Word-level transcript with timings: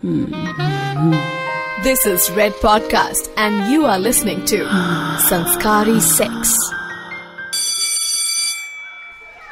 This 0.00 0.14
is 2.06 2.30
Red 2.30 2.52
Podcast, 2.52 3.30
and 3.36 3.68
you 3.68 3.84
are 3.84 3.98
listening 3.98 4.44
to 4.44 4.64
Sanskari 5.18 6.00
Sex. 6.00 6.56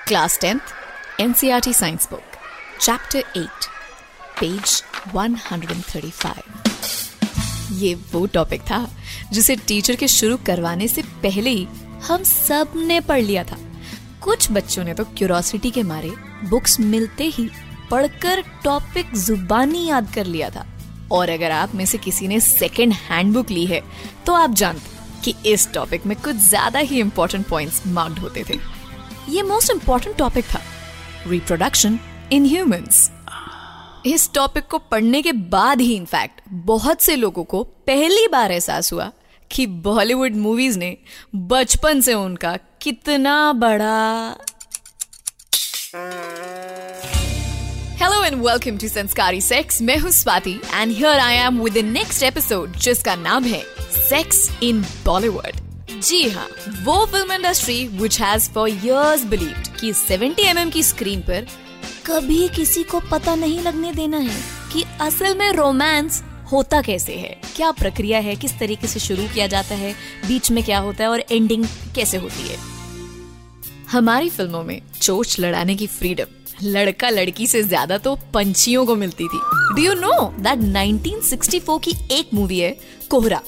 Class 0.06 0.38
10th, 0.38 0.72
NCRT 1.19 1.74
Science 1.74 2.06
Book, 2.06 2.22
Chapter 2.79 3.22
8, 3.35 3.48
page 4.37 4.82
135. 5.12 6.43
ये 7.72 7.94
वो 8.13 8.26
topic 8.26 8.63
था 8.71 8.88
जिसे 9.33 9.56
teacher 9.69 9.97
के 9.97 10.08
शुरू 10.08 10.37
करवाने 10.47 10.88
से 10.88 11.03
पहले 11.22 11.51
ही 11.51 11.69
हम 12.08 12.22
सबने 12.22 13.01
पढ़ 13.08 13.22
लिया 13.22 13.44
था 13.44 13.56
कुछ 14.22 14.51
बच्चों 14.53 14.85
ने 14.85 14.94
तो 14.94 15.04
क्यूरोसिटी 15.04 15.71
के 15.71 15.83
मारे 15.83 16.12
बुक्स 16.51 16.80
मिलते 16.80 17.24
ही 17.24 17.51
पढ़कर 17.91 18.43
टॉपिक 18.65 19.15
जुबानी 19.16 19.87
याद 19.87 20.12
कर 20.15 20.27
लिया 20.27 20.51
था। 20.51 20.66
और 21.12 21.29
अगर 21.29 21.51
आप 21.51 21.75
में 21.75 21.85
से 21.87 21.98
किसी 21.98 22.29
ने 22.29 22.41
सेकेंड 22.41 22.93
हैंड 22.93 23.33
बुक 23.35 23.51
ली 23.51 23.67
है 23.67 23.81
तो 24.27 24.35
आप 24.35 24.51
जानते 24.53 24.95
कि 25.25 25.35
इस 25.51 25.73
टॉपिक 25.73 26.07
में 26.07 26.17
कुछ 26.21 26.37
ज़्यादा 26.49 26.79
ही 26.79 27.01
इंपॉर्टेंट 27.01 27.47
पॉइंट्स 27.49 27.87
मार्क्ड 27.87 28.19
होते 28.19 28.45
थे। 28.49 28.59
ये 29.29 29.43
मोस्ट 29.43 29.71
इंपॉर्टेंट 29.71 30.17
टॉपिक 30.17 30.45
था 30.45 30.61
रिप्रोडक्शन 31.27 31.99
इन 32.33 32.47
ह्यूमंस 32.47 33.11
इस 34.07 34.30
टॉपिक 34.35 34.66
को 34.66 34.79
पढ़ने 34.91 35.21
के 35.23 35.33
बाद 35.33 35.80
ही 35.80 35.95
इनफैक्ट 35.95 36.41
बहुत 36.66 37.01
से 37.03 37.16
लोगों 37.16 37.45
को 37.45 37.63
पहली 37.87 38.27
बार 38.29 38.53
एहसास 38.53 38.93
हुआ 38.93 39.11
कि 39.51 39.66
बॉलीवुड 39.66 40.37
मूवीज़ 40.37 40.79
ने 40.79 40.97
बचपन 41.35 42.01
से 42.01 42.15
उनका 42.15 42.57
कितना 42.83 43.53
बड़ा 43.55 44.37
and 48.27 48.43
welcome 48.43 48.79
to 48.79 48.89
Sanskari 48.89 49.41
sex 49.41 49.83
मैं 49.83 49.98
हूँ 49.98 50.11
Swati 50.11 50.61
and 50.75 50.93
here 50.93 51.19
I 51.19 51.35
am 51.35 51.61
with 51.61 51.75
the 51.75 51.79
next 51.79 52.23
episode 52.23 52.77
जिसका 52.77 53.15
नाम 53.16 53.45
है 53.45 53.62
सेक्स 54.09 54.59
इन 54.63 54.80
बॉलीवुड 55.05 55.60
जी 56.01 56.29
हाँ 56.29 56.49
वो 56.82 57.07
film 57.07 57.32
industry 57.32 57.88
which 57.88 58.21
has 58.21 58.51
for 58.51 58.69
years 58.69 59.24
believed 59.24 59.69
कि 59.80 59.93
70 59.93 60.41
एम 60.41 60.57
mm 60.57 60.73
की 60.73 60.82
स्क्रीन 60.82 61.21
पर 61.21 61.47
कभी 62.07 62.49
किसी 62.49 62.82
को 62.82 63.01
पता 63.01 63.35
नहीं 63.35 63.60
लगने 63.60 63.93
देना 63.93 64.19
है 64.19 64.41
कि 64.72 64.84
असल 65.00 65.34
में 65.34 65.52
रोमांस 65.52 66.22
होता 66.52 66.82
कैसे 66.82 67.14
है। 67.14 67.41
क्या 67.56 67.70
प्रक्रिया 67.70 68.19
है, 68.19 68.36
किस 68.36 68.58
तरीके 68.58 68.86
से 68.86 69.00
शुरू 69.00 69.22
किया 69.34 69.47
जाता 69.47 69.74
है, 69.74 69.94
बीच 70.28 70.50
में 70.50 70.64
क्या 70.64 70.78
होता 70.78 71.04
है 71.04 71.10
और 71.10 71.20
एंडिंग 71.32 71.64
कैसे 71.94 72.16
होती 72.16 72.48
है। 72.48 72.58
हमारी 73.91 74.30
फ़िल्मों 74.30 74.64
में 74.64 74.82
चोच 75.02 75.41
लड़ाने 75.41 75.74
की 75.74 75.86
फ्रीडम 75.86 76.35
लड़का 76.62 77.10
लड़की 77.10 77.46
से 77.46 77.62
ज़्यादा 77.62 77.98
तो 77.98 78.14
पंछियों 78.34 78.84
को 78.86 78.96
मिलती 78.96 79.24
थी। 79.24 79.40
डू 79.76 79.82
यू 79.82 79.94
नो 79.94 80.12
दैट 80.40 80.58
1964 80.58 81.78
की 81.84 81.94
एक 82.12 82.34
मूवी 82.34 82.58
है, 82.58 82.76
कोहरा? 83.10 83.40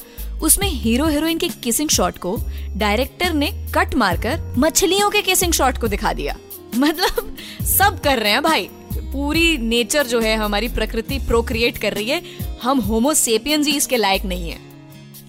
उसमें 0.43 0.69
हीरो 0.69 1.07
हीरोइन 1.07 1.39
के 1.39 1.49
किसिंग 1.63 1.89
शॉट 1.89 2.19
को 2.19 2.37
डायरेक्टर 2.77 3.33
ने 3.33 3.51
कट 3.75 3.95
मारकर 3.95 4.41
मछलियों 4.59 5.11
के 5.11 5.23
किसिंग 5.23 5.53
शॉट 5.53 5.79
को 5.79 5.89
दिखा 5.89 6.13
दिया। 6.13 6.37
मतलब 6.77 7.37
सब 7.67 8.01
कर 8.01 8.19
रहे 8.19 8.33
हैं 8.33 8.43
भाई। 8.43 8.69
पूरी 9.13 9.57
नेचर 9.59 10.07
जो 10.07 10.21
है, 10.21 10.37
हमारी 10.37 10.69
प्रकृति 10.69 11.19
प्रोक्रिएट 11.19 11.79
कर 11.79 11.93
रही 11.93 12.09
है। 12.11 12.23
हम 12.63 12.79
होमोसेपियंस 12.79 13.67
ही 13.67 13.77
इसके 13.77 13.97
लायक 13.97 14.25
नहीं 14.25 14.51
है। 14.51 14.59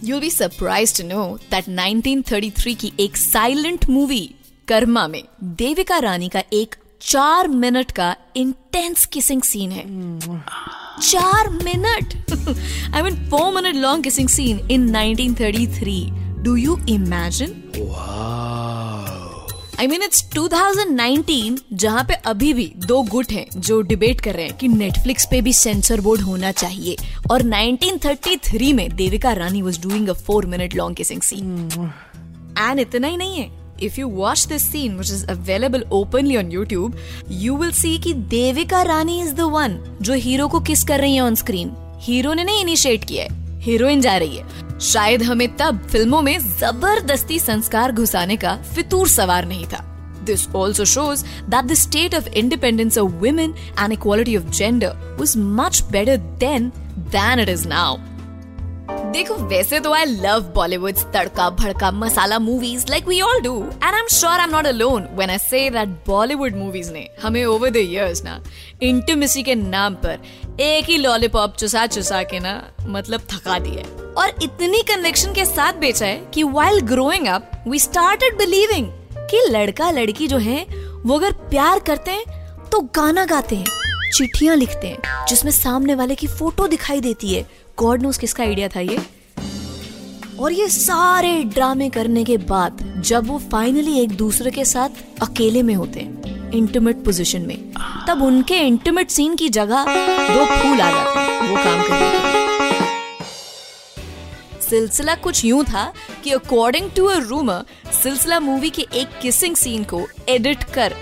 You 0.03 0.19
be 0.19 0.30
surprise 0.30 0.93
to 0.93 1.08
know 1.08 1.25
that 1.52 1.69
1933 1.69 2.75
की 2.75 2.91
एक 2.99 3.17
साइलेंट 3.17 3.89
मूवी 3.89 4.30
कर्मा 4.67 5.08
में, 5.08 5.23
देविका 5.43 5.97
रानी 5.99 6.30
का 6.30 6.43
एक 6.53 6.75
चार 7.02 7.47
मिनट 7.47 7.92
का 7.92 8.16
इंटेंस 8.36 9.05
किसिंग 9.05 9.42
सीन 9.42 9.72
है। 9.72 9.83
चार 11.02 11.50
minute. 11.50 12.14
I 12.95 13.02
mean 13.02 13.16
four 13.30 13.53
minute 13.53 13.75
long 13.75 14.03
kissing 14.03 14.30
scene 14.30 14.59
in 14.72 14.89
1933 14.89 16.09
do 16.44 16.55
you 16.55 16.77
imagine 16.89 17.50
I 19.80 19.87
mean 19.87 20.04
it's 20.04 20.23
2019 20.30 21.60
जहाँ 21.73 22.04
पे 22.04 22.14
अभी 22.14 22.54
भी 22.54 22.73
दो 22.77 23.02
गुट 23.02 23.31
हैं 23.31 23.45
जो 23.58 23.81
डिबेट 23.81 24.21
कर 24.21 24.36
रहे 24.36 24.45
हैं 24.45 24.58
कि 24.58 24.67
नेटफ्लिक्स 24.67 25.26
पे 25.26 25.42
भी 25.42 25.54
सेंसर 25.54 26.02
बोर्ड 26.02 26.21
होना 26.21 26.52
चाहिए। 26.52 26.95
और 27.31 27.43
1933 27.43 28.73
में 28.73 28.95
Devika 28.95 29.33
Rani 29.33 29.61
was 29.61 29.80
doing 29.81 30.10
a 30.10 30.14
four 30.14 30.45
minute 30.45 30.76
long 30.76 30.98
kissing 30.98 31.21
scene 31.21 31.70
and 32.60 32.80
इतना 32.80 33.08
ही 33.08 33.17
नहीं 33.17 33.37
है। 33.37 33.58
If 33.82 34.00
you 34.00 34.08
watch 34.10 34.45
this 34.48 34.72
scene 34.72 34.98
which 34.98 35.12
is 35.12 35.26
available 35.32 35.86
openly 35.92 36.38
on 36.38 36.52
YouTube 36.52 36.95
you 37.32 37.58
will 37.58 37.72
see 37.72 37.98
की 37.98 38.14
Devika 38.14 38.82
Rani 38.84 39.22
is 39.22 39.34
the 39.34 39.50
one 39.52 39.80
जो 40.02 40.14
हीरो 40.14 40.48
को 40.48 40.60
kiss 40.62 40.84
कर 40.84 41.00
रही 41.00 41.16
है 41.16 41.22
ऑन 41.22 41.36
स्क्रीन 41.36 41.72
हीरो 42.02 42.34
ने 42.34 42.44
नहीं 42.44 42.62
इनिशिएट 42.62 43.04
किया 43.04 43.23
है. 43.23 43.38
हीरोइन 43.62 44.02
जा 44.02 44.16
रही 44.17 44.38
है. 44.38 44.80
शायद 44.82 45.23
हमें 45.23 45.48
तब 45.58 45.80
फ़िल्मों 45.92 46.22
में 46.22 46.38
ज़बरदस्ती 46.40 47.40
संस्कार 47.40 47.92
घुसाने 47.92 48.36
का 48.38 48.56
फितूर 48.76 49.08
सवार 49.08 49.45
नहीं 49.45 49.66
था. 49.66 49.84
This 50.26 50.48
also 50.56 50.86
shows 50.86 51.23
that 51.50 51.66
the 51.66 51.73
state 51.73 52.16
of 52.16 52.28
independence 52.30 52.98
of 52.98 53.11
women 53.16 53.54
and 53.80 53.94
equality 53.94 54.38
of 54.38 54.50
gender 54.58 55.16
was 55.20 55.38
much 55.38 55.82
better 55.92 56.17
then 56.40 56.72
than 57.10 57.40
it 57.40 57.50
is 57.50 57.67
now 57.67 57.98
देखो, 59.11 59.36
वैसे 59.36 59.80
तो 59.80 59.92
I 59.93 60.05
love 60.05 60.42
Bollywood 60.55 60.97
tadka 61.14 61.49
bhadka 61.49 61.89
masala 61.92 62.37
movies 62.39 62.86
like 62.89 63.08
we 63.08 63.20
all 63.21 63.39
do 63.42 63.53
and 63.64 63.83
I 63.83 63.99
am 63.99 64.08
sure 64.08 64.33
I 64.33 64.43
am 64.43 64.52
not 64.52 64.65
alone 64.65 65.08
when 65.14 65.30
I 65.30 65.37
say 65.37 65.70
that 65.70 65.89
Bollywood 66.08 66.55
movies 66.55 66.92
ने 66.93 67.08
हमें 67.23 67.43
over 67.45 67.69
the 67.69 67.77
years 67.77 68.23
ना 68.23 68.39
intimacy 68.81 69.43
के 69.43 69.55
नाम 69.55 69.95
पर 69.95 70.59
एक 70.59 70.86
ही 70.86 70.98
लॉलीपॉप 70.98 71.55
चुसा 71.55 71.86
चुसा 71.87 72.21
के 72.23 72.39
ना 72.39 72.53
मतलब 72.87 73.21
थका 73.31 73.58
दिया 73.59 73.83
और 74.21 74.36
इतनी 74.43 74.81
कन्विक्शन 74.83 75.33
के 75.33 75.45
साथ 75.45 75.73
बेचा 75.73 76.05
है 76.05 76.17
कि 76.33 76.43
while 76.43 76.80
growing 76.87 77.27
up 77.27 77.52
we 77.67 77.80
started 77.80 78.37
believing 78.37 78.87
कि 79.31 79.45
लड़का 79.49 79.89
लड़की 79.92 80.27
जो 80.27 80.37
है, 80.37 80.65
वो 81.05 81.17
अगर 81.17 81.31
प्यार 81.49 81.80
करते 81.80 82.11
हैं 82.11 82.37
तो 82.71 82.80
गाना 82.95 83.25
गाते 83.25 83.55
हैं, 83.55 83.65
चिट्ठियाँ 84.15 84.55
लिखते 84.55 84.87
हैं, 84.87 85.25
जिसमें 85.27 85.52
सामने 85.52 85.95
वाले 85.95 86.15
की 86.15 86.27
फ़ोटो 86.27 86.67
दिखाई 86.67 87.02
देती 87.02 87.33
है 87.33 87.45
गॉड 87.80 88.02
नोस 88.02 88.17
किसका 88.17 88.44
आइडिया 88.44 88.67
था 88.67 88.80
ये? 88.80 89.00
और 90.40 90.54
ये 90.54 90.67
सारे 90.67 91.44
ड्रामे 91.44 91.90
करने 91.90 92.23
के 92.23 92.38
बाद 92.45 92.84
जब 93.06 93.28
वो 93.28 93.38
फाइनली 93.52 94.00
एक 94.00 94.16
दूसरे 94.17 94.52
के 94.52 94.66
साथ 94.66 94.90
अकेले 95.22 95.62
में 95.64 95.73
होते 95.76 96.00
हैं 96.00 96.52
इंटीमेट 96.52 97.04
पोजीशन 97.06 97.42
में, 97.42 97.58
तब 98.08 98.22
उनके 98.23 98.56
इंटीमेट 98.58 99.10
सीन 99.10 99.36
की 99.36 99.50
जगह 99.50 99.86
दो 99.86 100.45
फूल 100.45 100.82
आ 100.82 100.92
जाते 100.92 101.20
हैं 101.20 101.50
वो 101.50 101.56
काम 101.56 101.82
करने 101.84 102.10
के 102.10 102.17
लिए। 102.23 102.78
सिलसिला 104.61 105.16
कुछ 105.16 105.44
यूँ 105.46 105.64
था 105.64 105.94
कि 106.23 106.32
according 106.32 106.90
to 106.96 107.06
a 107.06 107.17
rumour 107.20 107.92
Silsila 108.04 108.40
movie 108.40 108.70
के 108.70 108.86
एक 108.94 109.20
किसिंग 109.22 109.56
सीन 109.56 109.84
को 109.84 110.02
एडिट 110.30 110.64
कर 110.64 110.96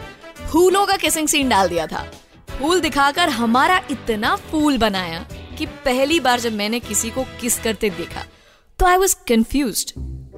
फूलों 0.52 0.86
का 0.86 0.98
किसिंग 0.98 1.28
सीन 1.28 1.50
डाल 1.50 1.70
दिया 1.70 1.88
था। 1.88 2.06
फूल 2.50 2.80
दिखाकर 2.80 3.30
हमारा 3.30 3.82
इतना 3.92 4.36
फूल 4.52 4.78
बनाया 4.78 5.26
कि 5.58 5.66
पहली 5.86 6.20
बार 6.20 6.40
जब 6.40 6.54
मैंने 6.54 6.80
किसी 6.80 7.10
को 7.10 7.24
किस 7.42 7.60
करते 7.60 7.90
देखा 7.90 8.26
तो 8.80 8.86
I 8.86 8.98
was 8.98 9.16
confuse 9.28 9.94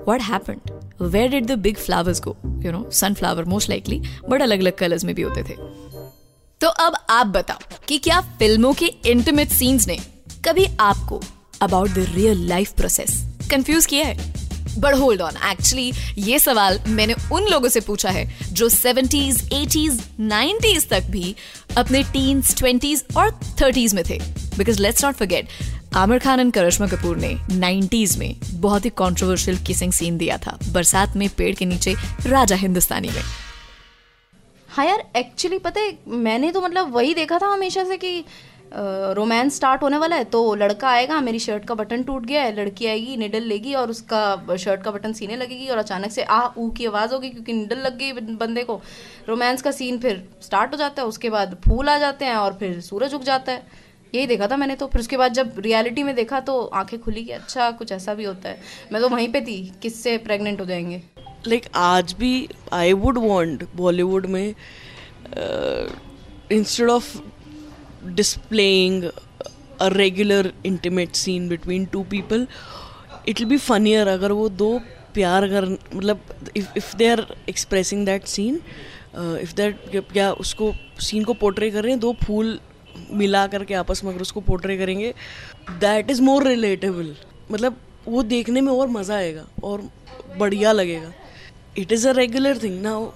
what 0.08 0.22
happened 0.22 0.72
where 1.02 1.30
did 1.30 1.46
the 1.46 1.58
big 1.60 1.78
flowers 1.78 2.22
go 2.22 2.36
you 2.66 2.72
know 2.72 2.90
sunflower 2.92 3.46
most 3.46 3.70
likely 3.70 4.02
but 4.30 4.42
अलग 4.42 4.60
अलग 4.60 4.78
कलर्स 4.78 5.04
में 5.04 5.16
भी 5.16 5.22
होते 5.22 5.44
थे। 5.44 5.56
तो 6.62 6.68
अब 6.68 6.96
आप 7.10 7.28
बताओ 7.28 7.78
कि 7.88 7.98
क्या 7.98 8.20
फ़िल्मों 8.40 8.74
के 8.74 8.86
इंटीमेट 8.86 9.50
सीन्स 9.50 9.88
ने 9.88 9.98
कभी 10.46 10.66
आपको 10.80 11.22
about 11.62 11.90
the 11.90 12.06
real 12.10 12.48
life 12.48 12.72
process 12.72 13.24
confuse 13.52 13.86
किया 13.86 14.06
है? 14.06 14.34
बट 14.80 14.94
होल्ड 14.94 15.22
ऑन 15.22 15.38
एक्चुअली 15.52 15.92
ये 16.22 16.40
सवाल 16.40 16.80
मैंने 16.88 17.16
उन 17.32 17.48
लोगों 17.48 17.70
से 17.70 17.80
पूछा 17.80 18.10
है 18.10 18.54
जो 18.54 18.70
सेवेंटीज 18.70 19.50
एटीज 19.54 20.02
नाइनटीज 20.20 20.90
तक 20.90 21.04
भी 21.04 21.36
अपने 21.78 22.04
टीन्स 22.04 22.56
ट्वेंटीज 22.58 23.04
और 23.18 23.32
थर्टीज 23.62 23.94
में 23.94 24.04
थे। 24.10 24.20
Because 24.60 24.82
let's 24.82 25.06
not 25.06 25.16
forget 25.16 25.48
Aamir 25.96 26.20
Khan 26.20 26.40
and 26.40 26.54
Karisma 26.54 26.88
Kapoor 26.88 27.18
ने 27.18 27.34
90s 27.60 28.18
में 28.18 28.36
बहुत 28.54 28.86
ही 28.86 28.90
कंट्रोवर्शियल 28.98 29.58
किसिंग 29.68 29.92
सीन 29.94 30.18
दिया 30.18 30.38
था, 30.38 30.58
बरसात 30.72 31.16
में 31.18 31.28
पेड़ 31.38 31.56
के 31.56 31.66
नीचे 31.66 31.96
राजा 32.28 32.56
हिंदुस्तानी 32.58 33.10
में। 33.10 33.22
हाँ 34.70 34.86
यार 34.86 35.04
एक्चुअली 35.18 35.58
पता 35.60 35.82
है, 35.82 35.98
मैंने 36.08 36.52
तो 36.52 36.62
मतलब 36.62 36.94
वही 36.94 37.14
देखा 37.14 37.38
था 37.38 37.48
हमेशा 37.48 37.84
से 37.84 37.98
कि 37.98 38.24
रोमांस 38.74 39.56
स्टार्ट 39.56 39.84
होने 39.84 39.98
वाला 39.98 40.16
है 40.16 40.24
तो 40.26 40.54
लड़का 40.56 40.90
आएगा, 40.90 41.20
मेरी 41.22 41.40
शर्ट 41.40 41.64
का 41.66 41.76
बटन 41.76 42.04
टूट 42.04 42.26
गया 42.26 42.42
है, 42.44 42.56
लड़की 42.56 42.86
आएगी 42.86 43.16
निडल 43.18 43.44
लेगी 43.44 43.74
और 43.74 43.90
उसका 43.90 44.56
शर्ट 44.58 44.84
का 44.84 44.92
बटन 44.92 45.14
सीने 45.14 45.36
लगेगी 45.36 45.68
और 45.68 45.78
अचानक 45.78 46.12
से 46.12 46.24
आ, 46.24 46.50
ऊ 46.58 46.70
की 46.72 46.86
आवाज़ 46.86 47.14
होगी 47.14 47.30
क्योंकि 47.30 47.54
निडल 47.54 47.80
लग 47.80 47.98
गई 47.98 48.12
बंदे 48.14 48.64
को। 48.64 48.80
रोमांस 49.30 49.62
का 49.62 49.72
सीन 49.72 49.98
फिर 50.00 50.24
स्टार्ट 50.44 50.74
हो 50.74 50.78
जाता 50.78 51.02
है, 51.02 51.08
उसके 51.08 51.30
बाद 51.30 51.58
फूल 51.66 51.90
आ 51.90 51.98
जाते 51.98 52.26
हैं 52.26 52.36
और 52.36 52.58
फिर 52.60 52.80
सूरज 52.82 53.14
उग 53.14 53.24
जाता 53.24 53.52
है। 53.52 53.88
यही 54.16 54.28
देखा 54.28 54.48
था 54.48 54.58
मैंने 54.58 54.76
तो। 54.76 54.88
फिर 54.88 55.02
उसके 55.02 55.18
बाद 55.18 55.34
जब 55.34 55.54
रियलिटी 55.60 56.04
में 56.04 56.16
देखा 56.16 56.40
तो 56.40 56.62
आँखें 56.66 57.00
खुली 57.02 57.24
कि 57.24 57.32
अच्छा 57.32 57.72
कुछ 57.72 57.92
ऐसा 57.92 58.14
भी 58.14 58.24
होता 58.24 58.50
है। 58.50 58.62
मैं 58.92 59.02
तो 59.02 59.10
वहीं 59.10 59.28
पे 59.34 59.42
थी 59.42 59.74
किससे 59.82 60.18
प्रेग्नेंट 60.18 60.62
हो 60.62 60.66
जाएँगे? 60.66 61.02
लाइक 61.48 61.64
like, 61.64 61.76
आज 61.76 62.14
भी 62.14 62.50
आई 62.74 62.94
वुड 62.94 63.18
वॉन्ट 63.18 63.66
बॉलीवुड 63.76 64.26
में 64.26 64.56
instead 66.52 66.90
of 66.90 67.18
displaying 68.16 68.94
a 69.82 69.88
regular 69.92 70.44
intimate 70.66 71.18
scene 71.22 71.48
between 71.50 71.86
two 71.96 72.04
people 72.14 72.46
it 73.28 73.40
will 73.40 73.50
be 73.52 73.58
funnier 73.60 74.08
अगर 74.08 74.32
वो 74.32 74.50
दो 74.50 74.80
प्यार 75.14 75.48
कर 75.48 75.66
मतलब 75.96 76.22
if 76.58 76.96
they 76.98 77.08
are 77.08 77.26
expressing 77.50 78.06
that 78.06 78.24
scene 78.24 78.62
if 79.42 79.54
that 79.56 79.82
क्या 79.96 80.32
उसको 80.32 80.74
सीन 81.00 81.24
को 81.24 81.34
पोर्ट्रे 81.34 81.72
कर 81.72 81.84
रहे 81.84 81.92
हैं 81.92 82.00
दो 82.00 82.14
फूल 82.24 82.60
मिला 83.12 83.46
करके 83.48 83.74
आपस 83.74 84.04
में 84.04 84.12
अगर 84.12 84.22
उसको 84.22 84.42
पोर्ट्रे 84.42 84.78
करेंगे 84.78 85.14
दैट 85.80 86.12
इज़ 86.12 86.22
मोर 86.22 86.48
रिलेटेबल 86.48 87.16
मतलब 87.52 87.78
वो 88.08 88.24
देखने 88.24 88.62
में 88.62 88.72
और 88.74 88.88
मज़ा 88.88 89.16
आएगा 89.16 89.46
और 89.64 89.90
बढ़िया 90.38 90.72
लगेगा. 90.72 91.12
It 91.78 91.92
is 91.92 92.08
a 92.08 92.12
regular 92.12 92.64
thing 92.64 92.82
now 92.82 93.10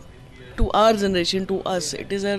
to 0.57 0.65
our 0.79 0.93
generation, 0.93 1.45
to 1.47 1.55
us, 1.69 1.85
it 1.93 2.11
is 2.11 2.23
a 2.23 2.33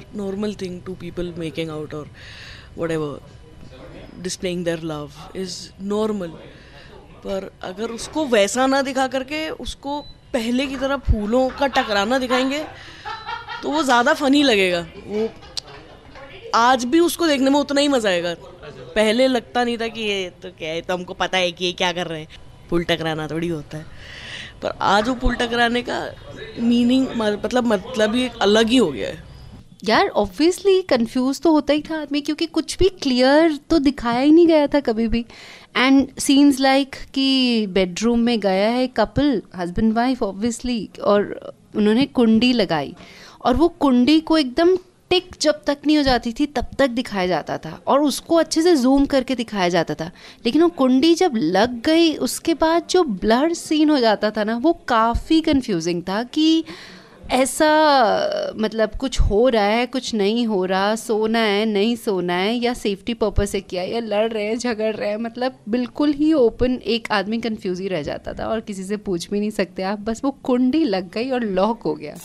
thing 0.61 0.81
to 0.83 0.93
people 0.95 1.33
making 1.39 1.71
out 1.71 1.95
और 1.95 2.05
or 2.05 2.81
whatever, 2.81 3.09
displaying 4.27 4.63
their 4.69 4.83
love 4.91 5.17
is 5.35 5.57
normal. 5.93 6.37
पर 7.25 7.51
अगर 7.63 7.91
उसको 7.91 8.27
वैसा 8.27 8.67
ना 8.67 8.83
दिखा 8.83 9.07
करके 9.07 9.49
उसको 9.65 10.01
पहले 10.33 10.67
की 10.67 10.77
तरह 10.77 10.97
फूलों 11.11 11.49
का 11.59 11.67
टकराना 11.67 12.19
दिखाएँगे 12.19 12.65
तो 13.63 13.71
वो 13.71 13.83
ज़्यादा 13.83 14.15
फनी 14.15 14.43
लगेगा. 14.43 14.87
वो 15.07 15.29
आज 16.55 16.85
भी 16.85 17.01
उसको 17.01 17.27
देखने 17.27 17.51
में 17.51 17.59
उतना 17.61 17.81
ही 17.81 17.89
मज़ा 17.89 18.11
आएगा। 18.11 18.35
पहले 18.95 19.27
लगता 19.29 19.65
नहीं 19.65 19.77
था 19.79 19.89
कि 19.89 20.01
ये 20.01 20.29
तो 20.43 20.51
क्या 20.51 20.69
है 20.69 20.81
तो 20.81 20.95
हमको 20.95 21.15
पता 21.15 21.39
है 21.39 21.53
कि 21.53 21.65
ये 21.65 21.73
क्या 21.73 21.93
कर 21.93 22.07
रहे 22.07 22.21
हैं। 22.21 22.29
फूल 22.71 22.85
टकराना 22.85 23.27
थोड़ी 23.29 23.49
होता 23.49 23.79
है। 23.79 23.87
पर 24.63 24.73
आज 24.83 25.09
वो 25.09 25.15
पुल 25.15 25.35
टकराने 25.35 25.83
का 25.83 26.01
मीनिंग 26.61 27.07
मतलब 27.17 27.67
मतलब 27.67 28.15
ही 28.15 28.25
एक 28.25 28.39
अलग 28.43 28.69
ही 28.69 28.77
हो 28.77 28.91
गया 28.93 29.09
है। 29.09 29.23
यार 29.85 30.09
ऑब्वियसली 30.09 30.81
कंफ्यूज 30.83 31.41
तो 31.41 31.51
होता 31.53 31.73
ही 31.73 31.81
था 31.81 32.01
आदमी 32.01 32.21
क्योंकि 32.21 32.47
कुछ 32.49 32.77
भी 32.79 32.89
क्लियर 33.03 33.59
तो 33.71 33.79
दिखाया 33.79 34.21
ही 34.21 34.31
नहीं 34.31 34.47
गया 34.47 34.67
था 34.67 34.81
कभी 34.81 35.09
भी। 35.09 35.25
एंड 35.77 36.09
सीन्स 36.19 36.61
लाइक 36.61 36.97
कि 37.15 37.67
बेडरूम 37.67 38.21
में 38.21 38.39
गया 38.41 38.69
है 38.71 38.87
कपल 38.97 39.43
हस्बैंड 39.57 39.93
वाइफ 39.93 40.23
ऑब्वियसली 40.23 40.89
और 41.03 41.55
उन्होंने 41.77 42.07
कुंडी 42.07 42.53
लगाई। 42.53 42.95
और 43.45 43.57
वो 43.57 43.69
कुंडी 43.69 44.21
को 44.21 44.39
एकदम 44.39 44.77
टिक 45.15 45.35
जब 45.41 45.61
तक 45.67 45.79
नहीं 45.87 45.97
हो 45.97 46.03
जाती 46.03 46.33
थी, 46.33 46.47
तब 46.47 46.67
तक 46.79 46.87
दिखाया 46.87 47.27
जाता 47.27 47.59
था 47.59 47.83
और 47.87 48.03
उसको 48.03 48.37
अच्छे 48.37 48.63
से 48.63 48.77
जूम 48.77 49.07
करके 49.07 49.35
दिखाया 49.35 49.69
जाता 49.69 49.95
था। 49.95 50.11
लेकिन 50.47 50.63
वो 50.63 50.69
कुंडी 50.69 51.15
जब 51.15 51.33
लग 51.35 51.81
गई, 51.83 52.15
उसके 52.15 52.55
बाद 52.55 52.87
जो 52.91 53.05
ब्लड 53.05 53.53
सीन 53.53 53.91
हो 53.91 53.99
जाता 53.99 54.31
था 54.31 54.45
ना, 54.45 54.57
वो 54.57 54.73
काफ़ी 54.73 55.41
कंफ्यूजिंग 55.41 56.03
था 56.03 56.23
कि 56.23 56.65
ऐसा 57.33 57.69
मतलब 58.57 58.91
कुछ 59.01 59.21
हो 59.21 59.49
रहा 59.49 59.65
है, 59.65 59.87
कुछ 59.87 60.15
नहीं 60.15 60.47
हो 60.47 60.65
रहा, 60.65 60.95
सोना 60.95 61.39
है, 61.39 61.65
नहीं 61.67 61.97
सोना 61.97 62.35
है, 62.35 62.55
या 62.55 62.75
सेफ्टी 62.75 63.15
पर्पज 63.15 63.49
से 63.49 63.61
किया, 63.61 63.83
या 63.83 64.01
लड़ 64.01 64.33
रहे 64.33 64.45
हैं, 64.45 64.59
झगड़ 64.59 64.95
रहे 64.97 65.09
हैं 65.09 65.17
मतलब 65.17 65.59
बिल्कुल 65.69 66.13
ही 66.13 66.33
ओपन 66.33 66.75
एक 66.87 67.09
आदमी 67.11 67.39
कंफ्यूज 67.39 67.81
ही 67.81 67.89
रह 67.89 68.03
जाता 68.03 68.33
था 68.33 68.47
और 68.47 68.61
किसी 68.61 68.85
से 68.85 68.97
पूछ 68.97 69.31
भी 69.31 69.41
नहीं 69.41 69.51
सकते। 69.51 69.83
आप 69.83 69.99
बस 69.99 70.21
वो 70.25 70.31
कुंडी 70.31 70.85
लग 70.85 71.11
गई 71.13 71.31
और 71.31 71.45
लॉक 71.45 71.83
हो 71.83 71.95
गया। 71.95 72.17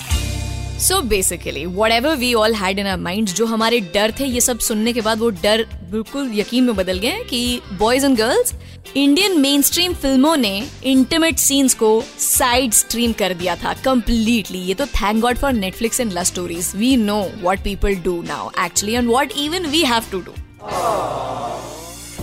So 0.80 1.00
basically 1.02 1.66
whatever 1.92 2.16
we 2.16 2.34
all 2.34 2.54
had 2.56 2.80
in 2.80 2.88
our 2.88 2.98
mind 2.98 3.28
जो 3.28 3.46
हमारे 3.46 3.80
डर 3.94 4.14
थे, 4.20 4.26
ये 4.26 4.42
सब 4.42 4.60
सुनने 4.60 4.94
के 4.94 5.02
बाद 5.02 5.20
वो 5.20 5.30
डर 5.44 5.66
बिल्कुल 5.92 6.31
यकीन 6.34 6.64
में 6.64 6.76
बदल 6.76 7.00
गए 7.00 7.24
कि 7.30 7.62
boys 7.74 8.06
and 8.06 8.18
girls 8.18 8.54
Indian 8.96 9.40
mainstream 9.62 9.94
फ़िल्मों 9.94 10.36
ने 10.38 10.52
इंटीमेट 10.84 11.38
सीन्स 11.38 11.74
को 11.74 11.90
साइड 12.20 12.74
स्ट्रीम 12.74 13.12
कर 13.14 13.34
दिया 13.34 13.56
था 13.56 13.74
कम्प्लीटली 13.86 14.60
ये 14.60 14.74
तो 14.74 14.86
thank 14.86 15.22
God 15.22 15.38
for 15.38 15.54
Netflix 15.54 16.00
and 16.00 16.14
love 16.14 16.24
stories 16.24 16.72
we 16.76 16.96
know 16.98 17.22
what 17.42 17.64
people 17.64 17.96
do 18.04 18.22
now 18.22 18.50
actually 18.66 18.96
and 18.96 19.10
what 19.10 19.38
even 19.38 19.66
we 19.66 19.84
have 19.84 20.04
to 20.12 20.20
do 20.20 20.34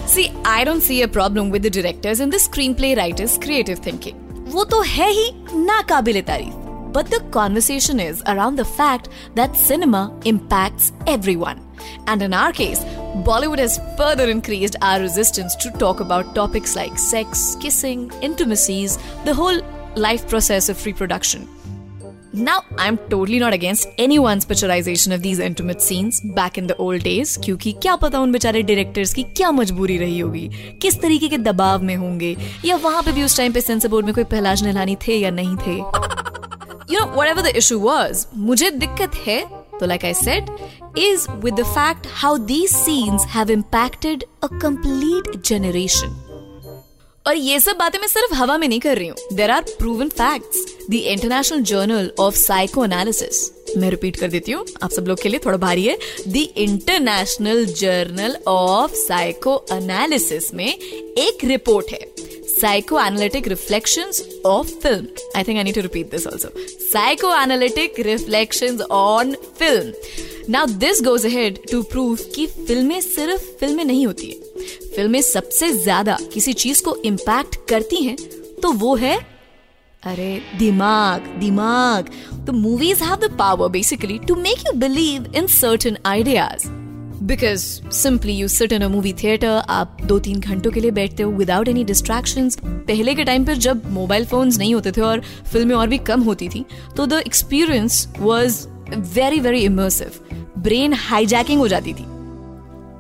see 0.09 0.29
I 0.47 0.65
don't 0.65 0.83
see 0.83 1.01
a 1.03 1.07
problem 1.07 1.51
with 1.51 1.67
the 1.67 1.73
directors 1.75 2.21
in 2.21 2.31
the 2.31 2.39
screenplay 2.75 2.95
writers 2.95 3.39
creative 3.39 3.81
thinking 3.87 4.53
वो 4.55 4.65
तो 4.65 4.81
है 4.83 5.11
ही 5.11 5.31
नाकाबिले 5.55 6.23
तारीफ़। 6.23 6.66
But 6.96 7.10
the 7.10 7.20
conversation 7.32 8.00
is 8.00 8.22
around 8.28 8.58
the 8.58 8.66
fact 8.66 9.10
that 9.36 9.56
cinema 9.56 10.14
impacts 10.26 10.92
everyone. 11.08 11.62
And 12.08 12.22
in 12.22 12.34
our 12.34 12.52
case, 12.52 12.84
Bollywood 13.30 13.60
has 13.60 13.80
further 13.98 14.30
increased 14.30 14.76
our 14.82 15.00
resistance 15.00 15.56
to 15.58 15.72
talk 15.72 16.00
about 16.00 16.36
topics 16.36 16.76
like 16.76 16.98
sex, 16.98 17.56
kissing, 17.62 18.12
intimacies, 18.22 18.98
the 19.26 19.34
whole 19.34 19.62
life 19.96 20.28
process 20.28 20.70
of 20.70 20.86
reproduction. 20.86 21.48
Now, 22.34 22.64
I'm 22.78 22.98
totally 23.10 23.40
not 23.40 23.52
against 23.54 23.88
anyone's 23.98 24.46
picturization 24.46 25.14
of 25.14 25.22
these 25.22 25.40
intimate 25.40 25.82
scenes 25.82 26.22
back 26.22 26.58
in 26.58 26.68
the 26.68 26.78
old 26.78 27.04
days 27.04 27.38
क्योंकि 27.38 27.74
क्या 27.82 27.96
पता 28.04 28.20
उन 28.20 28.32
बेचारे 28.32 28.62
directors 28.64 29.14
की 29.14 29.24
क्या 29.38 29.52
मजबूरी 29.52 29.98
रही 29.98 30.20
होगी 30.20 30.48
किस 30.82 31.02
तरीके 31.02 31.28
के 31.30 31.38
दबाव 31.38 31.84
में 31.84 31.96
होंगे 31.96 32.36
या 32.66 32.76
वहां 32.86 33.02
पे 33.04 33.12
भी 33.12 33.24
उस 33.24 33.38
टाइम 33.38 33.54
पे 33.54 33.62
सेंसर 33.62 33.90
बोर्ड 33.90 34.06
में 34.06 34.14
कोई 34.16 34.24
पहलाज 34.24 34.64
नहलानी 34.64 34.96
थे 35.08 35.18
या 35.20 35.32
नहीं 35.32 35.58
थे 35.68 36.25
you 36.89 36.99
know, 37.01 37.07
whatever 37.15 37.43
the 37.43 37.57
issue 37.59 37.79
was, 37.79 38.27
मुझे 38.35 38.71
दिक्कत 38.71 39.15
है 39.27 39.41
तो 39.81 39.87
like 39.87 40.05
I 40.05 40.13
said, 40.13 40.51
is 40.97 41.27
with 41.43 41.57
the 41.57 41.65
fact 41.73 42.07
how 42.21 42.37
these 42.51 42.77
scenes 42.85 43.25
have 43.25 43.51
impacted 43.51 44.25
a 44.43 44.49
complete 44.63 45.35
generation. 45.51 46.15
और 47.27 47.37
ये 47.37 47.59
सब 47.61 47.77
बातें 47.77 47.99
मैं 47.99 48.07
सिर्फ़ 48.09 48.35
हवा 48.35 48.57
में 48.59 48.67
नहीं 48.69 48.81
कर 48.81 48.97
रही 48.99 49.09
हूँ। 49.09 49.37
There 49.37 49.51
are 49.51 49.63
proven 49.79 50.09
facts 50.09 50.65
the 50.91 50.95
International 50.95 51.63
Journal 51.71 52.11
of 52.21 52.35
Psychoanalysis 52.85 53.51
मैं 53.77 53.91
रिपीट 53.91 54.17
कर 54.17 54.29
देती 54.31 54.53
हूँ 54.53 54.65
आप 54.83 54.91
सब 54.91 55.07
लोग 55.09 55.23
के 55.23 55.29
लिए 55.29 55.41
थोड़ा 55.45 55.57
भारी 55.59 55.87
है। 55.87 55.97
The 56.29 56.37
International 56.37 57.65
Journal 57.81 58.37
of 58.49 58.93
Psychoanalysis 59.73 60.53
में 60.55 60.67
एक 60.67 61.45
रिपोर्ट 61.45 61.93
है। 61.93 61.99
Psychoanalytic 62.57 63.47
reflections 63.47 64.23
of 64.45 64.69
film. 64.83 65.09
I 65.35 65.43
think 65.43 65.59
I 65.59 65.63
need 65.63 65.75
to 65.75 65.83
repeat 65.83 66.11
this 66.11 66.27
also. 66.27 66.51
Psychoanalytic 66.91 67.99
reflections 67.99 68.81
on 68.91 69.37
film. 69.55 69.93
Now 70.49 70.65
this 70.65 71.01
goes 71.01 71.25
ahead 71.25 71.59
to 71.71 71.83
prove 71.85 72.21
कि 72.35 72.47
फ़िल्में 72.47 73.01
सिर्फ़ 73.01 73.43
फ़िल्में 73.61 73.85
नहीं 73.85 74.07
होती 74.07 74.27
है 74.27 74.91
फ़िल्में 74.97 75.21
सबसे 75.23 75.73
ज़्यादा 75.73 76.19
किसी 76.35 76.53
चीज़ 76.55 76.83
को 76.85 76.97
इम्पैक्ट 77.05 77.57
करती 77.69 78.03
हैं 78.05 78.17
तो 78.63 78.73
वो 78.85 78.95
है 78.97 79.17
अरे 80.03 80.31
दिमाग 80.59 81.27
दिमाग 81.41 82.11
तो 82.47 82.53
movies 82.53 83.05
have 83.05 83.17
the 83.27 83.37
power 83.39 83.69
basically 83.69 84.19
to 84.29 84.35
make 84.41 84.67
you 84.67 84.79
believe 84.79 85.33
in 85.37 85.47
certain 85.53 85.99
ideas 86.07 86.69
because 87.23 87.65
simply 87.93 88.33
you 88.33 88.49
sit 88.49 88.73
in 88.73 88.83
a 88.83 88.89
movie 88.89 89.13
theatre 89.13 89.63
आप 89.69 89.97
दो 90.05 90.19
तीन 90.19 90.41
घंटों 90.41 90.71
के 90.71 90.81
लिए 90.81 90.91
बैठते 90.91 91.23
हो 91.23 91.31
विदाउट 91.33 91.69
एनी 91.69 91.85
डिस्ट्रैक्शन 91.85 92.51
पहले 92.65 93.15
के 93.15 93.25
टाइम 93.25 93.45
पर 93.45 93.55
जब 93.57 93.91
मोबाइल 93.93 94.27
फोन्स 94.27 94.59
नहीं 94.59 94.75
होते 94.75 94.93
थे 94.93 95.01
और 95.01 95.23
फ़िल्में 95.53 95.75
और 95.77 95.89
भी 95.89 95.99
कम 95.99 96.23
होती 96.23 96.49
थी 96.49 96.65
तो 96.97 97.07
the 97.07 97.13
experience 97.13 98.09
was 98.19 98.67
very 99.15 99.41
very 99.41 99.61
immersive 99.61 100.11
brain 100.59 100.93
hijacking 100.93 101.61
हो 101.61 101.69
जाती 101.69 101.93
थी। 101.95 102.16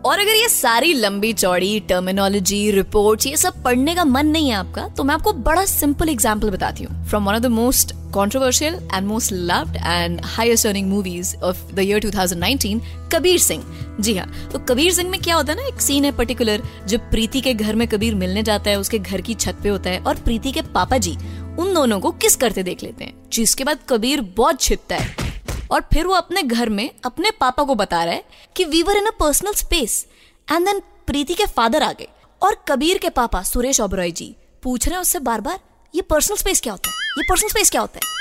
और 0.06 0.18
अगर 0.20 0.34
ये 0.34 0.48
सारी 0.48 0.92
लंबी 0.92 1.32
चौड़ी 1.32 1.78
टर्मिनोलॉजी 1.80 2.70
रिपोर्ट 2.70 3.26
ये 3.26 3.36
सब 3.36 3.62
पढ़ने 3.62 3.94
का 3.94 4.04
मन 4.04 4.26
नहीं 4.26 4.48
है 4.48 4.54
आपका 4.54 4.86
तो 4.88 5.04
मैं 5.04 5.14
आपको 5.14 5.32
बड़ा 5.32 5.64
सिंपल 5.64 6.08
एग्ज़ाम्पल 6.08 6.50
बताती 6.50 6.84
हूँ. 6.84 7.06
From 7.06 7.24
one 7.24 7.34
of 7.34 7.42
the 7.42 7.46
most 7.46 7.94
controversial 8.14 8.74
and 8.94 9.06
most 9.06 9.32
loved 9.32 9.76
and 9.76 10.20
highest 10.24 10.66
earning 10.66 10.88
movies 10.90 11.36
of 11.36 11.74
the 11.74 11.78
year 11.78 12.00
2019 12.00 12.80
Kabir 13.12 13.38
Singh 13.38 13.64
जी 14.00 14.16
हाँ 14.16 14.30
तो 14.52 14.58
कबीर 14.58 14.92
सिंह 14.92 15.10
में 15.10 15.20
क्या 15.20 15.34
होता 15.34 15.52
है 15.52 15.58
ना, 15.58 15.66
एक 15.66 15.80
सीन 15.80 16.04
है 16.04 16.12
पर्टिकुलर 16.12 16.62
जब 16.86 17.10
प्रीति 17.10 17.40
के 17.40 17.54
घर 17.54 17.74
में 17.74 17.88
कबीर 17.88 18.14
मिलने 18.14 18.42
जाता 18.42 18.70
है, 18.70 18.78
उसके 18.80 18.98
घर 18.98 19.20
की 19.20 19.34
छत 19.34 19.58
पे 19.62 19.68
होता 19.68 19.90
है, 19.90 19.98
और 19.98 20.14
प्रीति 20.14 20.52
के 20.52 20.62
पापा 20.62 20.98
जी, 20.98 21.16
उन 21.58 21.74
दोनों 21.74 22.00
को 22.00 22.10
किस 22.10 22.36
करते 22.36 22.62
देख 22.62 22.82
लेते 22.82 23.04
हैं? 23.04 23.14
जिसके 23.32 23.64
बाद 23.64 23.78
कबीर 23.88 24.20
बहुत 24.36 24.60
छिपता 24.60 24.96
है। 24.96 25.25
और 25.72 25.80
फिर 25.92 26.06
वो 26.06 26.14
अपने 26.14 26.42
घर 26.42 26.68
में 26.68 26.90
अपने 27.04 27.30
पापा 27.30 27.64
को 27.64 27.74
बता 27.74 28.02
रहा 28.04 28.14
है 28.14 28.24
कि 28.56 28.64
we 28.64 28.82
were 28.82 28.96
in 28.96 29.06
a 29.06 29.10
personal 29.20 29.52
space 29.52 30.06
and 30.52 30.66
then 30.66 30.80
Preeti 31.06 31.34
के 31.34 31.46
फादर 31.46 31.82
आ 31.82 31.92
गए 31.92 32.08
और 32.42 32.56
कबीर 32.68 32.98
के 32.98 33.10
पापा 33.10 33.42
सुरेश 33.42 33.80
ओबरॉय 33.80 34.10
जी 34.10 34.34
पूछ 34.62 34.86
रहे 34.86 34.94
हैं 34.94 35.00
उससे 35.00 35.18
बार 35.20 35.40
बार 35.40 35.58
ये 35.94 36.02
पर्सनल 36.02 36.36
स्पेस 36.36 36.60
क्या 36.60 36.72
होता 36.72 36.88
है? 36.88 36.94
ये 37.18 37.24
पर्सनल 37.28 37.48
स्पेस 37.48 37.70
क्या 37.70 37.80
होता 37.80 37.98
है? 37.98 38.14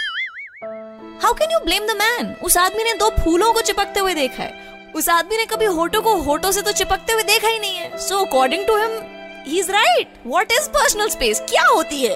How 1.24 1.34
can 1.34 1.52
you 1.52 1.60
blame 1.60 1.88
the 1.88 1.96
man 1.98 2.36
उस 2.44 2.58
आदमी 2.58 2.84
ने 2.84 2.94
दो 2.94 3.10
फूलों 3.24 3.52
को 3.54 3.62
चिपकते 3.62 4.00
हुए 4.00 4.14
देखा 4.14 4.44
है। 4.44 4.94
उस 4.96 5.10
आदमी 5.10 5.38
ने 5.38 5.46
कभी 5.46 5.66
होटो 5.78 6.02
को 6.02 6.16
होटो 6.22 6.52
से 6.52 6.62
तो 6.62 6.72
चिपकते 6.72 7.14
हुए 7.14 7.24
देखा 7.24 7.48
ही 7.48 7.60
नहीं 7.60 7.76
है। 7.76 7.98
So 7.98 8.24
according 8.26 8.66
to 8.68 8.78
him 8.78 9.00
he 9.48 9.60
is 9.60 9.72
right 9.72 10.14
what 10.28 10.52
is 10.52 10.70
personal 10.70 11.10
space 11.10 11.40
क्या 11.50 11.64
होती 11.66 12.02
है? 12.02 12.16